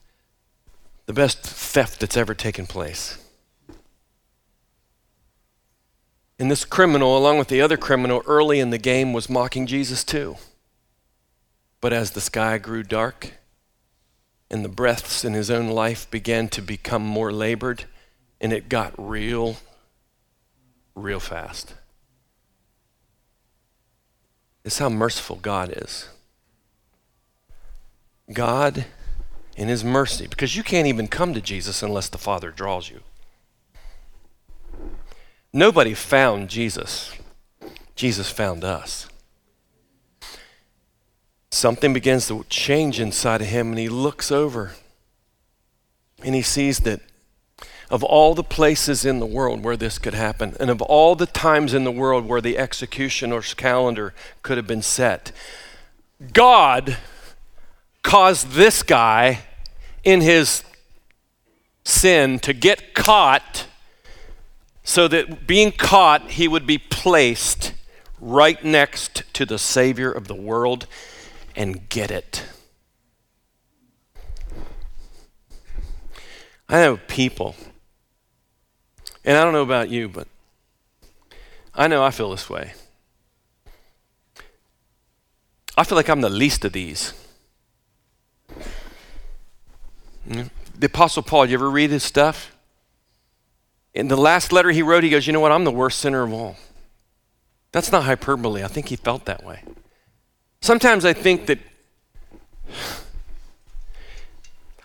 [1.06, 3.18] the best theft that's ever taken place.
[6.40, 10.04] And this criminal, along with the other criminal early in the game, was mocking Jesus
[10.04, 10.38] too.
[11.80, 13.34] But as the sky grew dark,
[14.54, 17.86] and the breaths in his own life began to become more labored,
[18.40, 19.58] and it got real,
[20.94, 21.74] real fast.
[24.64, 26.08] It's how merciful God is.
[28.32, 28.86] God,
[29.58, 33.02] in His mercy, because you can't even come to Jesus unless the Father draws you.
[35.52, 37.12] Nobody found Jesus,
[37.96, 39.08] Jesus found us.
[41.54, 44.72] Something begins to change inside of him, and he looks over
[46.24, 47.00] and he sees that
[47.92, 51.28] of all the places in the world where this could happen, and of all the
[51.28, 55.32] times in the world where the executioner's calendar could have been set,
[56.34, 56.98] God
[58.02, 59.42] caused this guy
[60.04, 60.64] in his
[61.84, 63.68] sin to get caught
[64.84, 67.74] so that being caught, he would be placed
[68.20, 70.88] right next to the Savior of the world
[71.56, 72.44] and get it.
[76.70, 77.56] I know people
[79.26, 80.28] and I don't know about you, but
[81.74, 82.74] I know I feel this way.
[85.78, 87.14] I feel like I'm the least of these.
[90.26, 92.56] The Apostle Paul, you ever read his stuff?
[93.94, 95.52] In the last letter he wrote, he goes, You know what?
[95.52, 96.58] I'm the worst sinner of all.
[97.72, 98.64] That's not hyperbole.
[98.64, 99.64] I think he felt that way.
[100.64, 101.60] Sometimes I think that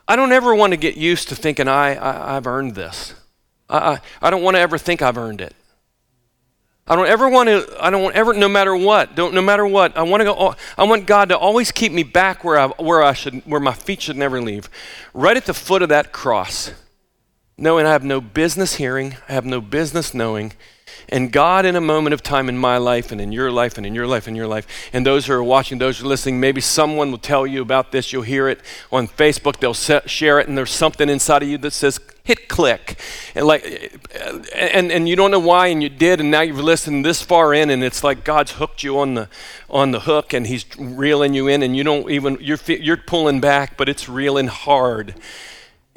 [0.09, 3.15] I don't ever want to get used to thinking I, I, have earned this.
[3.71, 5.55] I, I, don't want to ever think I've earned it.
[6.89, 9.65] I don't ever want to, I don't want ever, no matter what, don't, no matter
[9.65, 12.59] what, I want to go, oh, I want God to always keep me back where
[12.59, 14.69] I, where I should, where my feet should never leave.
[15.15, 16.73] Right at the foot of that cross.
[17.57, 20.55] Knowing I have no business hearing, I have no business knowing,
[21.09, 23.87] and God, in a moment of time in my life and in your life and
[23.87, 26.41] in your life and your life, and those who are watching, those who are listening,
[26.41, 28.13] maybe someone will tell you about this.
[28.13, 28.61] You'll hear it
[28.93, 29.59] on Facebook.
[29.61, 33.01] They'll set, share it, and there's something inside of you that says, hit click.
[33.35, 33.99] And, like,
[34.55, 37.55] and, and you don't know why, and you did, and now you've listened this far
[37.55, 39.29] in, and it's like God's hooked you on the,
[39.71, 43.41] on the hook, and He's reeling you in, and you don't even, you're, you're pulling
[43.41, 45.15] back, but it's reeling hard.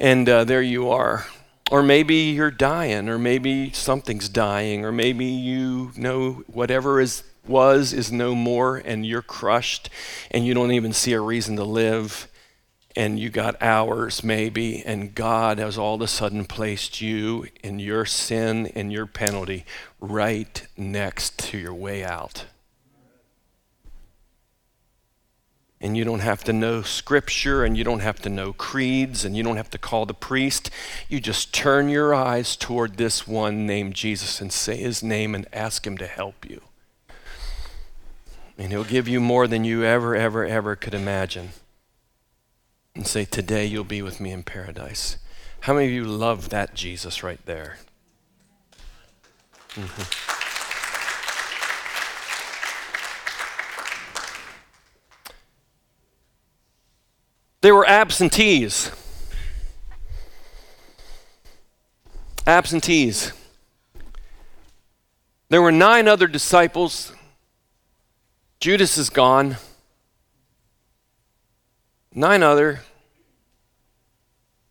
[0.00, 1.26] And uh, there you are
[1.70, 7.92] or maybe you're dying, or maybe something's dying, or maybe you know whatever is was
[7.92, 9.90] is no more and you're crushed
[10.30, 12.28] and you don't even see a reason to live
[12.94, 17.78] and you got hours maybe and God has all of a sudden placed you in
[17.78, 19.64] your sin and your penalty
[20.00, 22.44] right next to your way out.
[25.82, 29.36] And you don't have to know scripture and you don't have to know creeds and
[29.36, 30.70] you don't have to call the priest.
[31.08, 35.46] You just turn your eyes toward this one named Jesus and say his name and
[35.52, 36.62] ask him to help you.
[38.56, 41.48] And he'll give you more than you ever, ever, ever could imagine.
[42.94, 45.16] And say, Today you'll be with me in paradise.
[45.62, 47.78] How many of you love that Jesus right there?
[49.74, 50.41] Mm-hmm.
[57.62, 58.90] There were absentees.
[62.44, 63.32] Absentees.
[65.48, 67.12] There were nine other disciples.
[68.58, 69.58] Judas is gone.
[72.12, 72.80] Nine other.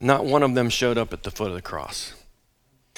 [0.01, 2.13] Not one of them showed up at the foot of the cross.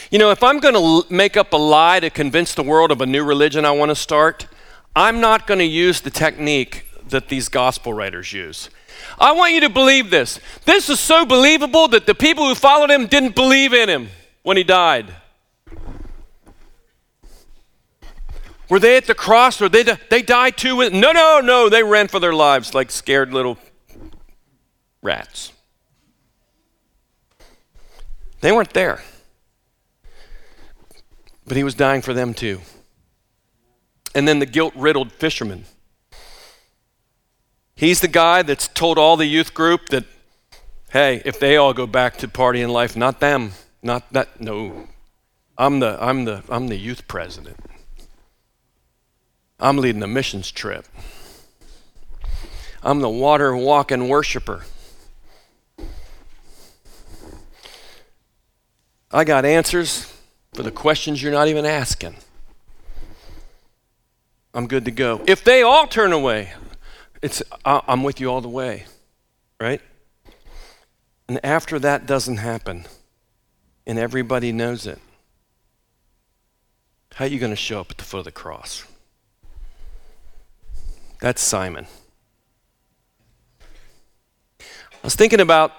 [0.09, 2.99] You know, if I'm going to make up a lie to convince the world of
[3.01, 4.47] a new religion I want to start,
[4.95, 8.71] I'm not going to use the technique that these gospel writers use.
[9.19, 10.39] I want you to believe this.
[10.65, 14.09] This is so believable that the people who followed him didn't believe in him
[14.43, 15.13] when he died.
[18.69, 20.89] Were they at the cross or they, they died too?
[20.89, 21.69] No, no, no.
[21.69, 23.57] They ran for their lives like scared little
[25.01, 25.51] rats.
[28.41, 29.01] They weren't there.
[31.45, 32.61] But he was dying for them too.
[34.15, 35.65] And then the guilt riddled fishermen.
[37.75, 40.05] He's the guy that's told all the youth group that,
[40.91, 43.51] hey, if they all go back to partying life, not them,
[43.81, 44.39] not that.
[44.39, 44.87] No,
[45.57, 47.57] I'm the I'm the I'm the youth president.
[49.59, 50.85] I'm leading a missions trip.
[52.81, 54.65] I'm the water walking worshiper.
[59.09, 60.11] I got answers
[60.53, 62.15] for the questions you're not even asking.
[64.53, 65.21] I'm good to go.
[65.27, 66.51] If they all turn away,
[67.23, 68.83] it's, I'm with you all the way,
[69.59, 69.81] right?
[71.29, 72.85] And after that doesn't happen,
[73.87, 74.99] and everybody knows it,
[77.13, 78.83] how are you going to show up at the foot of the cross?
[81.21, 81.87] That's Simon.
[84.59, 84.65] I
[85.01, 85.71] was thinking about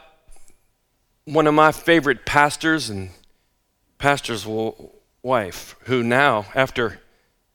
[1.26, 3.11] one of my favorite pastors and
[3.99, 4.47] pastor's
[5.22, 7.01] wife, who now, after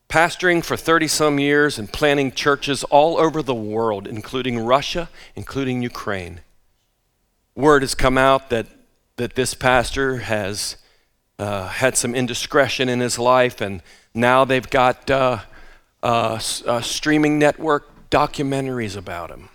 [0.10, 5.84] pastoring for 30 some years and planting churches all over the world, including Russia, including
[5.84, 6.42] Ukraine,
[7.56, 8.66] word has come out that,
[9.18, 10.78] that this pastor has
[11.38, 13.82] uh, had some indiscretion in his life, and
[14.14, 15.40] now they've got uh,
[16.02, 19.50] uh, uh streaming network documentaries about him.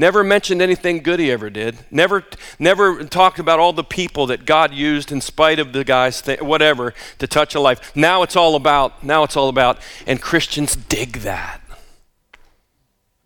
[0.00, 1.76] Never mentioned anything good he ever did.
[1.90, 2.24] Never,
[2.58, 6.40] never talked about all the people that God used in spite of the guys, th-
[6.40, 7.94] whatever, to touch a life.
[7.94, 11.60] Now it's all about, now it's all about, and Christians dig that.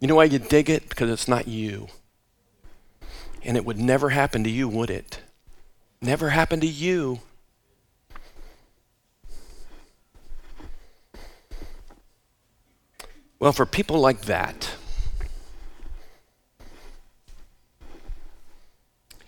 [0.00, 0.88] You know why you dig it?
[0.88, 1.86] Because it's not you.
[3.44, 5.20] And it would never happen to you, would it?
[6.02, 7.20] Never happen to you.
[13.38, 14.74] Well, for people like that,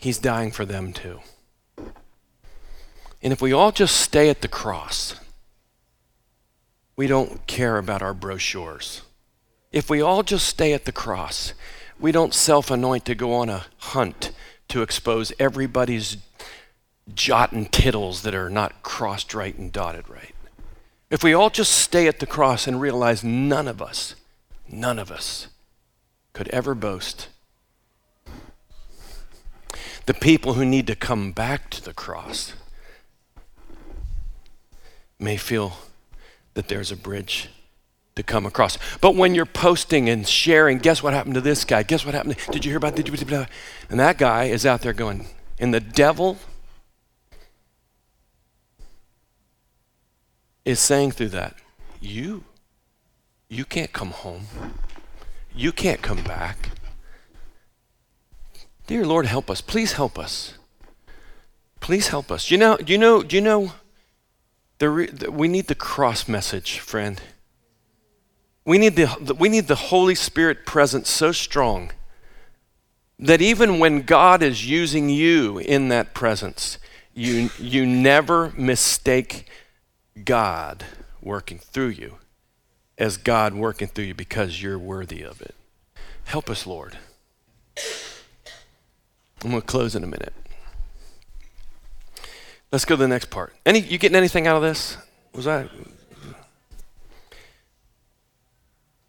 [0.06, 1.18] He's dying for them too.
[3.20, 5.16] And if we all just stay at the cross,
[6.94, 9.02] we don't care about our brochures.
[9.72, 11.54] If we all just stay at the cross,
[11.98, 14.30] we don't self anoint to go on a hunt
[14.68, 16.18] to expose everybody's
[17.12, 20.36] jot and tittles that are not crossed right and dotted right.
[21.10, 24.14] If we all just stay at the cross and realize none of us,
[24.68, 25.48] none of us
[26.32, 27.26] could ever boast
[30.06, 32.54] the people who need to come back to the cross
[35.18, 35.78] may feel
[36.54, 37.48] that there's a bridge
[38.14, 38.78] to come across.
[39.00, 41.82] But when you're posting and sharing, guess what happened to this guy?
[41.82, 42.36] Guess what happened?
[42.50, 42.96] Did you hear about?
[42.96, 43.46] Did you?
[43.90, 45.26] And that guy is out there going,
[45.58, 46.38] and the devil
[50.64, 51.56] is saying through that,
[52.00, 52.44] you,
[53.48, 54.46] you can't come home.
[55.54, 56.70] You can't come back.
[58.86, 59.60] Dear Lord, help us.
[59.60, 60.54] Please help us.
[61.80, 62.50] Please help us.
[62.50, 63.72] You know, do you know, do you know
[64.78, 67.20] the, the we need the cross message, friend.
[68.64, 71.92] We need the, the, we need the Holy Spirit presence so strong
[73.18, 76.78] that even when God is using you in that presence,
[77.14, 79.48] you, you never mistake
[80.24, 80.84] God
[81.22, 82.18] working through you
[82.98, 85.54] as God working through you because you're worthy of it.
[86.24, 86.98] Help us, Lord.
[89.42, 90.32] I'm going to close in a minute.
[92.72, 93.54] Let's go to the next part.
[93.64, 94.96] Any you getting anything out of this?
[95.32, 95.68] Was that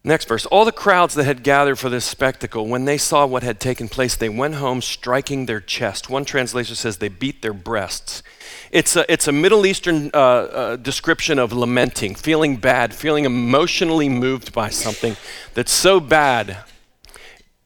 [0.08, 0.46] Next verse.
[0.46, 3.88] All the crowds that had gathered for this spectacle, when they saw what had taken
[3.88, 6.08] place, they went home striking their chest.
[6.08, 8.22] One translation says they beat their breasts.
[8.70, 14.08] It's a, it's a Middle Eastern uh, uh, description of lamenting, feeling bad, feeling emotionally
[14.08, 15.14] moved by something
[15.52, 16.56] that's so bad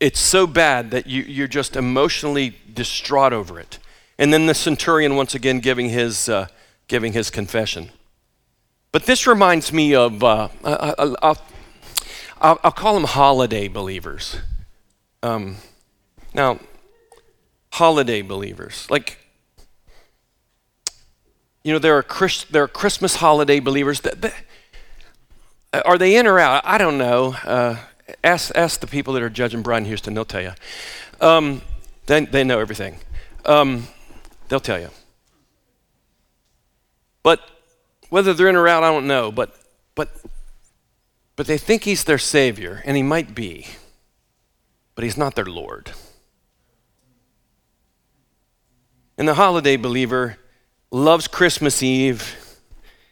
[0.03, 3.79] it's so bad that you, you're just emotionally distraught over it.
[4.19, 6.49] And then the centurion once again giving his, uh,
[6.89, 7.93] giving his confession.
[8.91, 11.39] But this reminds me of, uh, I, will I'll,
[12.41, 14.39] I'll call them holiday believers.
[15.23, 15.59] Um,
[16.35, 16.59] now,
[17.71, 18.89] holiday believers.
[18.91, 19.19] Like,
[21.63, 24.01] you know, there are, Chris, there are Christmas holiday believers.
[24.01, 24.35] That, that,
[25.85, 26.63] are they in or out?
[26.67, 27.37] I don't know.
[27.45, 27.77] Uh,
[28.25, 30.53] ask, ask the people that are judging Brian Houston, they'll tell you.
[31.21, 31.63] Um,
[32.07, 32.97] they, they know everything.
[33.45, 33.87] Um,
[34.49, 34.91] they'll tell you.
[37.23, 37.41] But
[38.09, 39.31] whether they're in or out, I don't know.
[39.31, 39.57] But,
[39.95, 40.11] but,
[41.37, 43.67] but they think he's their Savior, and he might be,
[44.95, 45.93] but he's not their Lord.
[49.17, 50.39] And the holiday believer
[50.91, 52.59] loves Christmas Eve,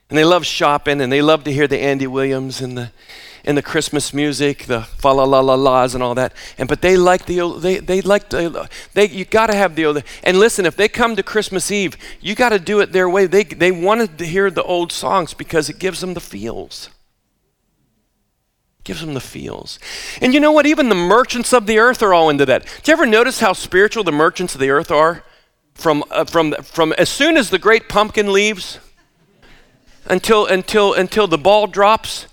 [0.08, 2.90] and they love shopping, and they love to hear the Andy Williams and the
[3.44, 6.32] and the Christmas music, the fa la la la la's and all that.
[6.58, 9.86] And but they like the they they like the they you got to have the
[9.86, 10.02] old.
[10.22, 13.26] And listen, if they come to Christmas Eve, you got to do it their way.
[13.26, 16.90] They they wanted to hear the old songs because it gives them the feels.
[18.82, 19.78] Gives them the feels.
[20.22, 20.66] And you know what?
[20.66, 22.64] Even the merchants of the earth are all into that.
[22.82, 25.22] Do you ever notice how spiritual the merchants of the earth are?
[25.74, 28.78] From, uh, from, from as soon as the great pumpkin leaves
[30.06, 32.26] until, until, until the ball drops,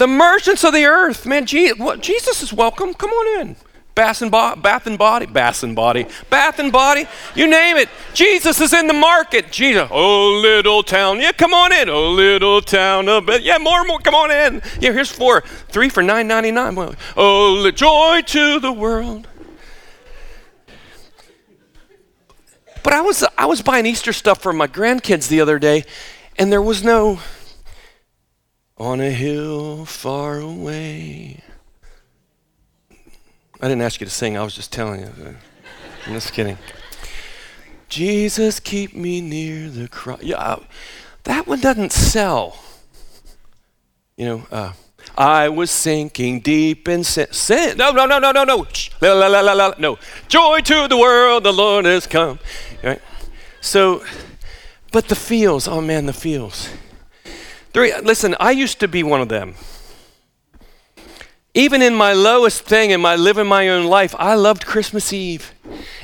[0.00, 2.94] the merchants of the earth, man, Jesus is welcome.
[2.94, 3.56] Come on in.
[3.94, 7.90] Bath and, bo- bath and body, bath and body, bath and body, you name it.
[8.14, 9.52] Jesus is in the market.
[9.52, 11.90] Jesus, oh little town, yeah, come on in.
[11.90, 14.62] Oh little town, a yeah, more, more, come on in.
[14.80, 16.78] Yeah, here's four, three for nine ninety nine.
[17.14, 19.28] Oh, joy to the world.
[22.82, 25.84] But I was I was buying Easter stuff for my grandkids the other day,
[26.38, 27.20] and there was no
[28.80, 31.42] on a hill far away.
[33.60, 35.36] I didn't ask you to sing, I was just telling you.
[36.06, 36.56] I'm just kidding.
[37.90, 40.22] Jesus, keep me near the cross.
[40.22, 40.56] Yeah,
[41.24, 42.58] that one doesn't sell.
[44.16, 44.72] You know, uh,
[45.16, 47.26] I was sinking deep in sin.
[47.32, 47.76] sin.
[47.76, 48.66] No, no, no, no, no, no.
[49.02, 49.74] La, la, la, la, la.
[49.78, 49.98] No.
[50.28, 52.38] Joy to the world, the Lord has come.
[52.82, 53.02] Right?
[53.60, 54.02] So,
[54.90, 56.70] but the feels, oh man, the feels.
[57.74, 59.54] Listen, I used to be one of them.
[61.52, 65.52] Even in my lowest thing in my living my own life, I loved Christmas Eve.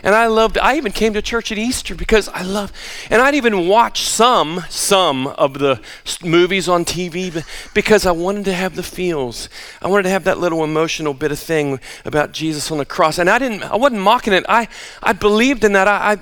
[0.03, 2.73] And I loved, I even came to church at Easter because I love,
[3.11, 5.81] and I'd even watch some, some of the
[6.23, 7.45] movies on TV
[7.75, 9.49] because I wanted to have the feels.
[9.81, 13.19] I wanted to have that little emotional bit of thing about Jesus on the cross.
[13.19, 14.45] And I didn't, I wasn't mocking it.
[14.49, 14.69] I,
[15.03, 15.87] I believed in that.
[15.87, 16.19] I,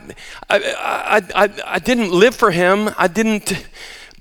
[0.50, 2.90] I, I, I, I didn't live for him.
[2.98, 3.66] I didn't,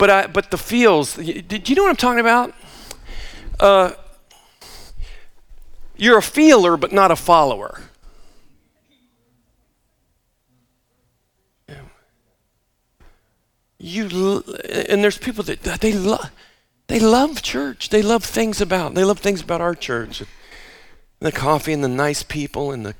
[0.04, 2.54] but I, but the feels, do you know what I'm talking about?
[3.58, 3.92] Uh,
[5.96, 7.84] you're a feeler, but not a follower.
[13.78, 14.44] You
[14.90, 16.32] and there's people that they love
[16.88, 17.88] they love church.
[17.88, 20.22] They love things about they love things about our church.
[21.20, 22.96] The coffee and the nice people and the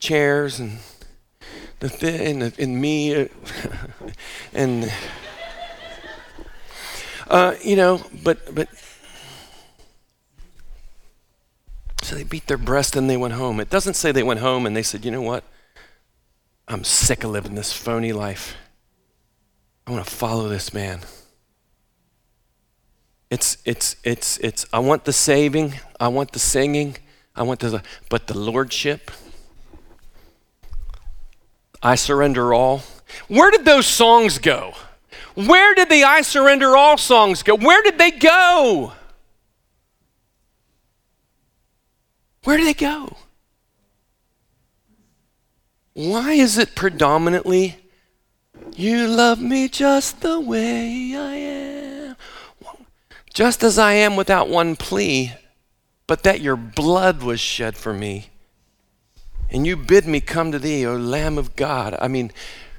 [0.00, 0.78] chairs and
[1.78, 3.28] the and, and me
[4.52, 4.92] and
[7.32, 8.68] uh, you know, but but
[12.12, 13.60] So they beat their breast and they went home.
[13.60, 15.44] It doesn't say they went home and they said, you know what?
[16.66, 18.56] I'm sick of living this phony life.
[19.86, 21.00] I want to follow this man.
[23.30, 26.98] It's, it's, it's, it's, I want the saving, I want the singing,
[27.34, 29.10] I want the, but the lordship,
[31.82, 32.82] I surrender all.
[33.28, 34.74] Where did those songs go?
[35.34, 37.56] Where did the I surrender all songs go?
[37.56, 38.92] Where did they go?
[42.44, 43.16] Where do they go?
[45.94, 47.76] Why is it predominantly,
[48.74, 52.16] you love me just the way I am?
[53.32, 55.32] Just as I am without one plea,
[56.06, 58.28] but that your blood was shed for me.
[59.50, 61.96] And you bid me come to thee, O Lamb of God.
[62.00, 62.32] I mean,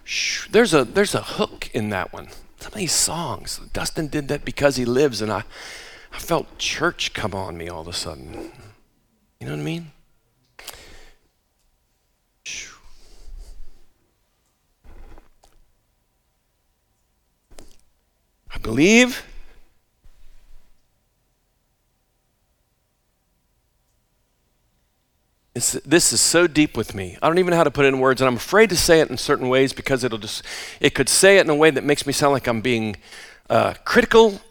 [0.04, 2.30] sh- there's, a, there's a hook in that one.
[2.64, 3.60] Some of these songs.
[3.74, 5.44] Dustin did that because he lives, and I,
[6.14, 8.54] I felt church come on me all of a sudden.
[9.42, 9.92] You know what I mean?
[18.50, 19.26] I believe
[25.56, 27.18] It's, this is so deep with me.
[27.22, 29.02] I don't even know how to put it in words, and I'm afraid to say
[29.02, 30.44] it in certain ways because it'll just,
[30.80, 32.96] it could say it in a way that makes me sound like I'm being
[33.50, 34.42] uh, critical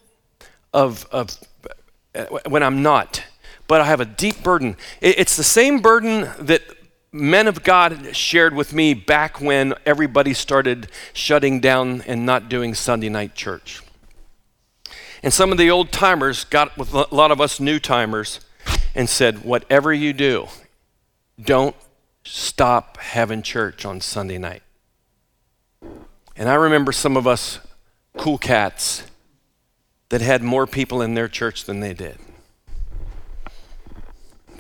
[0.72, 1.36] of, of
[2.14, 3.24] uh, when I'm not
[3.72, 4.76] but I have a deep burden.
[5.00, 6.60] It's the same burden that
[7.10, 12.74] men of God shared with me back when everybody started shutting down and not doing
[12.74, 13.80] Sunday night church.
[15.22, 18.40] And some of the old timers got with a lot of us new timers
[18.94, 20.48] and said, Whatever you do,
[21.44, 21.76] don't
[22.24, 24.62] stop having church on Sunday night.
[26.36, 27.58] And I remember some of us
[28.16, 29.04] cool cats
[30.08, 32.18] that had more people in their church than they did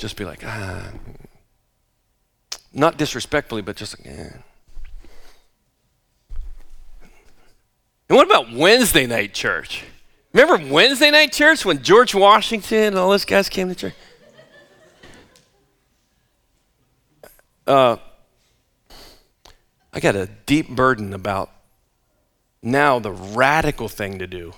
[0.02, 0.90] just be like, ah.
[2.72, 4.30] Not disrespectfully, but just like, eh.
[8.08, 9.84] And what about Wednesday night church?
[10.32, 13.94] Remember Wednesday night church when George Washington and all those guys came to church?
[17.66, 17.96] Uh,
[19.92, 21.50] I got a deep burden about
[22.62, 24.54] now the radical thing to do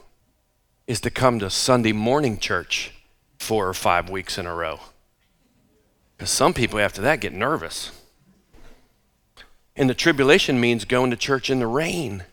[0.86, 2.92] is to come to Sunday morning church
[3.38, 4.80] four or five weeks in a row.
[6.16, 7.90] Because some people after that get nervous.
[9.76, 12.24] And the tribulation means going to church in the rain.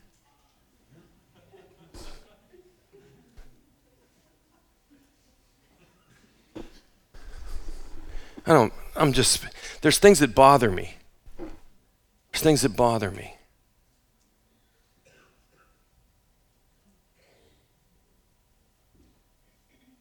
[8.46, 9.46] I don't, I'm just,
[9.82, 10.96] there's things that bother me.
[11.38, 13.36] There's things that bother me.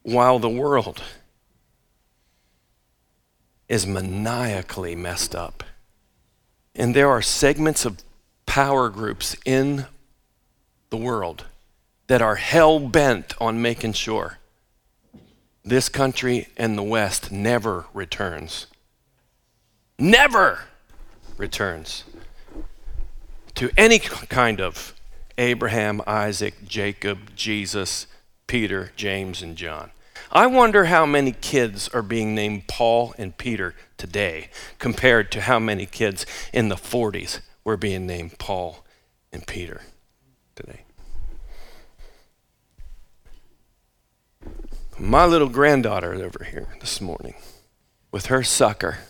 [0.03, 1.03] While the world
[3.71, 5.63] is maniacally messed up.
[6.75, 8.03] And there are segments of
[8.45, 9.87] power groups in
[10.91, 11.45] the world
[12.09, 14.39] that are hell bent on making sure
[15.65, 18.67] this country and the West never returns.
[20.01, 20.61] Never
[21.37, 22.05] returns
[23.55, 24.95] to any kind of
[25.37, 28.07] Abraham, Isaac, Jacob, Jesus,
[28.47, 29.91] Peter, James, and John.
[30.33, 34.49] I wonder how many kids are being named Paul and Peter today
[34.79, 38.83] compared to how many kids in the 40s were being named Paul
[39.31, 39.83] and Peter
[40.57, 40.81] today.
[44.99, 47.35] My little granddaughter over here this morning
[48.11, 49.01] with her sucker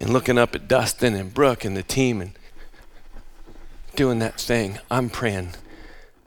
[0.00, 2.32] and looking up at Dustin and Brooke and the team and
[3.94, 4.78] doing that thing.
[4.90, 5.50] I'm praying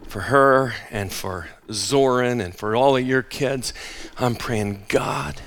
[0.04, 3.74] for her and for Zoran and for all of your kids.
[4.18, 5.42] I'm praying, God,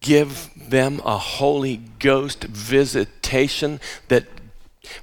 [0.00, 3.78] give them a Holy Ghost visitation
[4.08, 4.33] that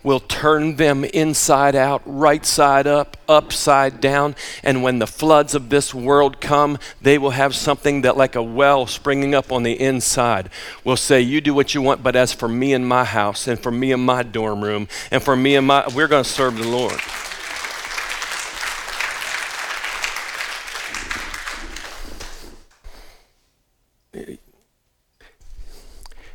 [0.03, 4.35] will turn them inside out, right side up, upside down.
[4.63, 8.43] And when the floods of this world come, they will have something that, like a
[8.43, 10.49] well springing up on the inside,
[10.83, 13.59] will say, You do what you want, but as for me and my house, and
[13.59, 16.57] for me and my dorm room, and for me and my, we're going to serve
[16.57, 16.99] the Lord.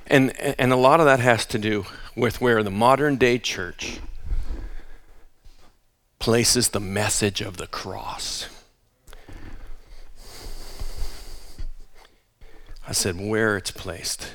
[0.09, 1.85] And, and a lot of that has to do
[2.17, 4.01] with where the modern day church
[6.19, 8.49] places the message of the cross.
[12.89, 14.33] I said, where it's placed.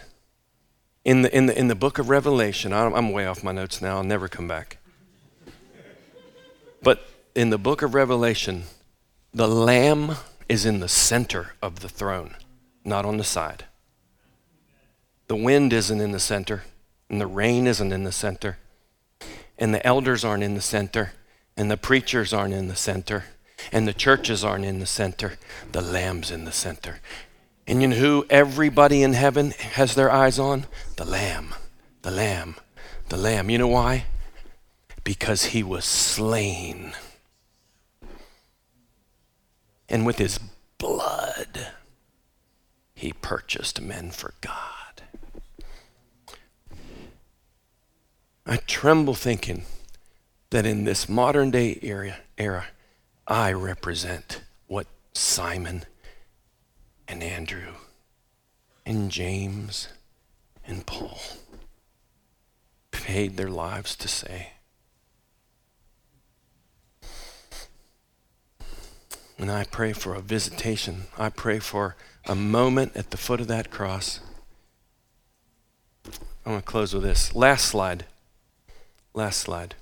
[1.03, 3.81] In the, in the, in the book of Revelation, I'm, I'm way off my notes
[3.81, 4.77] now, I'll never come back.
[6.83, 8.63] But in the book of Revelation,
[9.33, 10.15] the Lamb
[10.47, 12.35] is in the center of the throne,
[12.83, 13.65] not on the side.
[15.27, 16.63] The wind isn't in the center,
[17.11, 18.57] and the rain isn't in the center,
[19.59, 21.11] and the elders aren't in the center,
[21.57, 23.25] and the preachers aren't in the center,
[23.69, 25.33] and the churches aren't in the center.
[25.73, 27.01] The Lamb's in the center.
[27.67, 30.67] And you know who everybody in heaven has their eyes on?
[30.95, 31.53] The Lamb,
[32.01, 32.55] the Lamb,
[33.09, 33.49] the Lamb.
[33.49, 34.05] You know why?
[35.03, 36.93] Because he was slain.
[39.89, 40.39] And with his
[40.77, 41.73] blood,
[42.95, 44.80] he purchased men for God.
[48.51, 49.63] I tremble thinking
[50.49, 52.65] that in this modern day era, era
[53.25, 55.85] I represent what Simon
[57.07, 57.75] and Andrew
[58.85, 59.87] and James
[60.67, 61.17] and Paul
[62.91, 64.49] paid their lives to say.
[69.37, 71.03] And I pray for a visitation.
[71.17, 71.95] I pray for
[72.25, 74.19] a moment at the foot of that cross.
[76.45, 77.33] I'm going to close with this.
[77.33, 78.03] Last slide.
[79.13, 79.75] Last slide.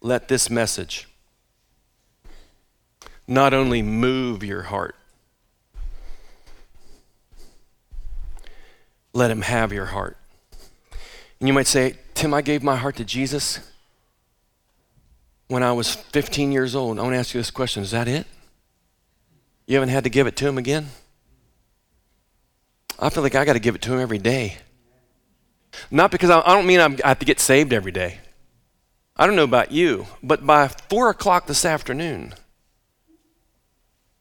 [0.00, 1.08] Let this message
[3.26, 4.94] not only move your heart,
[9.12, 10.16] let him have your heart.
[11.40, 13.60] And you might say, Tim, I gave my heart to Jesus
[15.48, 16.98] when I was 15 years old.
[16.98, 18.26] I want to ask you this question Is that it?
[19.66, 20.88] You haven't had to give it to him again?
[22.98, 24.58] I feel like I got to give it to him every day.
[25.90, 28.18] Not because I, I don't mean I'm, I have to get saved every day.
[29.16, 32.34] I don't know about you, but by four o'clock this afternoon,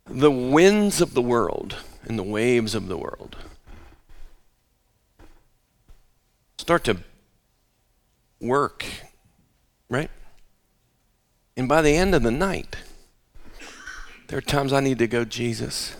[0.06, 3.36] the winds of the world and the waves of the world
[6.58, 6.98] start to
[8.42, 8.86] work,
[9.90, 10.10] right?
[11.56, 12.76] And by the end of the night,
[14.28, 15.96] there are times I need to go, Jesus,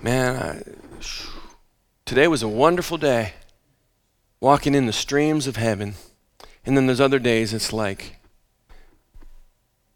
[0.00, 0.62] man, I,
[2.04, 3.34] today was a wonderful day
[4.42, 5.94] walking in the streams of heaven.
[6.66, 8.16] And then there's other days it's like,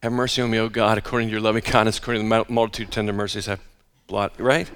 [0.04, 2.86] have mercy on me, O God, according to your loving kindness, according to the multitude
[2.86, 3.60] of tender mercies have
[4.06, 4.70] blot, right?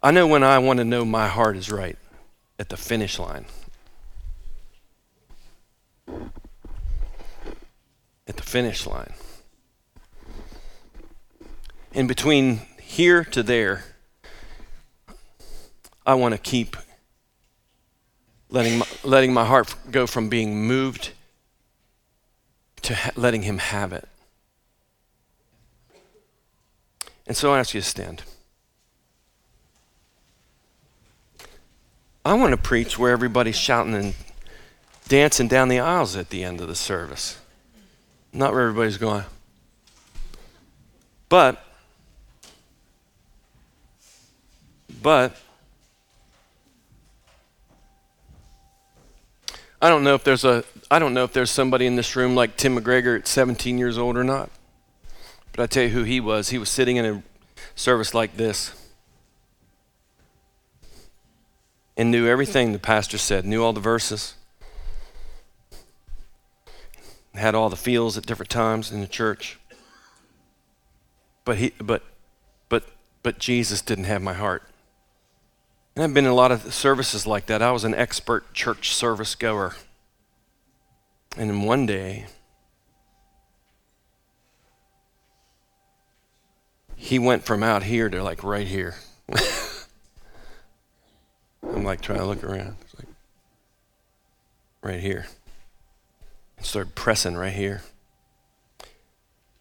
[0.00, 1.98] I know when I want to know my heart is right
[2.60, 3.46] at the finish line.
[8.28, 9.14] At the finish line.
[11.92, 13.95] In between here to there,
[16.06, 16.76] I want to keep
[18.48, 21.10] letting my, letting my heart go from being moved
[22.82, 24.08] to ha- letting Him have it.
[27.26, 28.22] And so I ask you to stand.
[32.24, 34.14] I want to preach where everybody's shouting and
[35.08, 37.38] dancing down the aisles at the end of the service.
[38.32, 39.24] Not where everybody's going.
[41.28, 41.64] But,
[45.02, 45.36] but,
[49.86, 52.34] I don't know if there's a I don't know if there's somebody in this room
[52.34, 54.50] like Tim McGregor at 17 years old or not.
[55.52, 56.48] But I tell you who he was.
[56.48, 57.22] He was sitting in a
[57.76, 58.74] service like this
[61.96, 64.34] and knew everything the pastor said, knew all the verses,
[67.36, 69.56] had all the feels at different times in the church.
[71.44, 72.02] But he but
[72.68, 72.82] but
[73.22, 74.64] but Jesus didn't have my heart.
[75.96, 77.62] And I've been in a lot of services like that.
[77.62, 79.74] I was an expert church service goer.
[81.38, 82.26] And then one day,
[86.96, 88.96] he went from out here to like right here.
[91.62, 92.76] I'm like trying to look around.
[92.82, 93.08] It's like
[94.82, 95.26] right here.
[96.58, 97.80] And started pressing right here.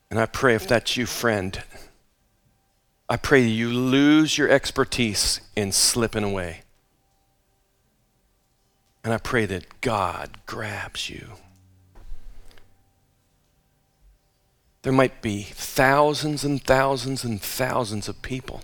[0.09, 1.63] And I pray if that's you, friend,
[3.07, 6.61] I pray that you lose your expertise in slipping away.
[9.03, 11.33] And I pray that God grabs you.
[14.81, 18.61] There might be thousands and thousands and thousands of people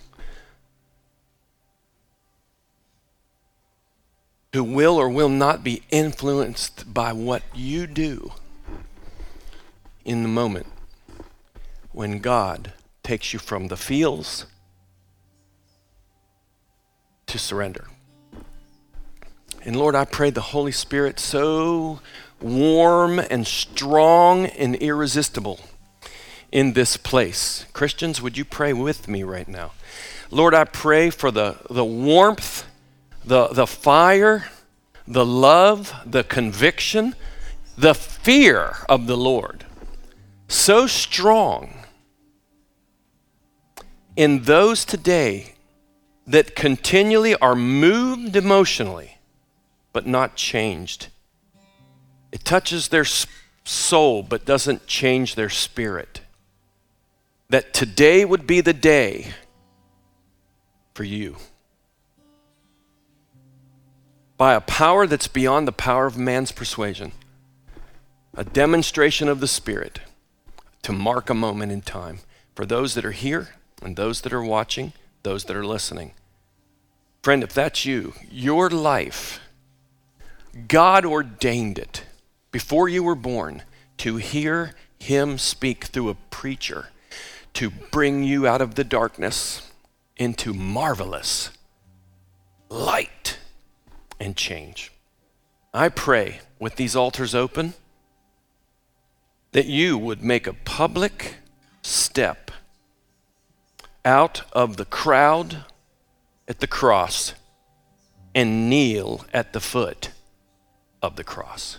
[4.52, 8.32] who will or will not be influenced by what you do
[10.04, 10.66] in the moment
[11.92, 12.72] when God
[13.02, 14.46] takes you from the fields
[17.26, 17.86] to surrender.
[19.64, 22.00] And Lord, I pray the Holy Spirit so
[22.40, 25.60] warm and strong and irresistible
[26.50, 27.64] in this place.
[27.72, 29.72] Christians, would you pray with me right now?
[30.30, 32.66] Lord, I pray for the, the warmth,
[33.24, 34.50] the, the fire,
[35.06, 37.14] the love, the conviction,
[37.76, 39.64] the fear of the Lord.
[40.48, 41.81] So strong
[44.16, 45.54] in those today
[46.26, 49.18] that continually are moved emotionally
[49.92, 51.08] but not changed.
[52.30, 53.04] It touches their
[53.64, 56.20] soul but doesn't change their spirit.
[57.48, 59.32] That today would be the day
[60.94, 61.36] for you.
[64.38, 67.12] By a power that's beyond the power of man's persuasion,
[68.34, 70.00] a demonstration of the Spirit
[70.82, 72.20] to mark a moment in time
[72.54, 73.50] for those that are here
[73.82, 76.12] and those that are watching, those that are listening.
[77.22, 79.40] Friend, if that's you, your life,
[80.68, 82.04] God ordained it
[82.50, 83.62] before you were born
[83.98, 86.88] to hear Him speak through a preacher
[87.54, 89.70] to bring you out of the darkness
[90.16, 91.50] into marvelous
[92.68, 93.38] light
[94.18, 94.92] and change.
[95.74, 97.74] I pray with these altars open
[99.52, 101.36] that you would make a public
[101.82, 102.51] step
[104.04, 105.64] out of the crowd
[106.48, 107.34] at the cross
[108.34, 110.10] and kneel at the foot
[111.02, 111.78] of the cross.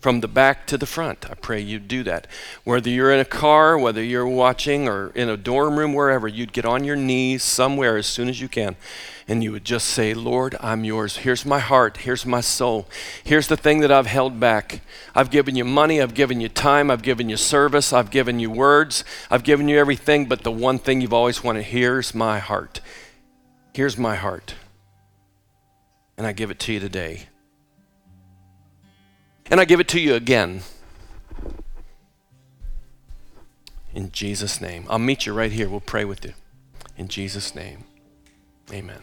[0.00, 2.28] From the back to the front, I pray you'd do that.
[2.62, 6.52] Whether you're in a car, whether you're watching, or in a dorm room, wherever, you'd
[6.52, 8.76] get on your knees somewhere as soon as you can
[9.28, 11.18] and you would just say, Lord, I'm yours.
[11.18, 11.98] Here's my heart.
[11.98, 12.88] Here's my soul.
[13.22, 14.80] Here's the thing that I've held back.
[15.14, 16.00] I've given you money.
[16.00, 16.90] I've given you time.
[16.90, 17.92] I've given you service.
[17.92, 19.04] I've given you words.
[19.30, 20.24] I've given you everything.
[20.24, 22.80] But the one thing you've always wanted here's my heart.
[23.74, 24.54] Here's my heart.
[26.16, 27.28] And I give it to you today.
[29.50, 30.62] And I give it to you again.
[33.94, 34.86] In Jesus' name.
[34.88, 35.68] I'll meet you right here.
[35.68, 36.34] We'll pray with you.
[36.96, 37.84] In Jesus' name.
[38.72, 39.00] Amen.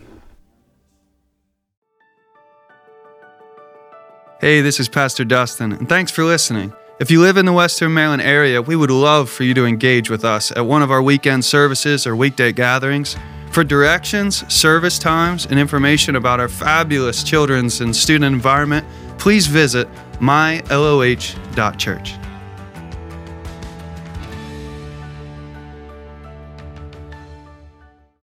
[4.40, 6.72] Hey, this is Pastor Dustin, and thanks for listening.
[7.00, 10.10] If you live in the Western Maryland area, we would love for you to engage
[10.10, 13.18] with us at one of our weekend services or weekday gatherings.
[13.52, 18.86] For directions, service times, and information about our fabulous children's and student environment,
[19.18, 19.88] please visit
[20.20, 22.16] myloh.church.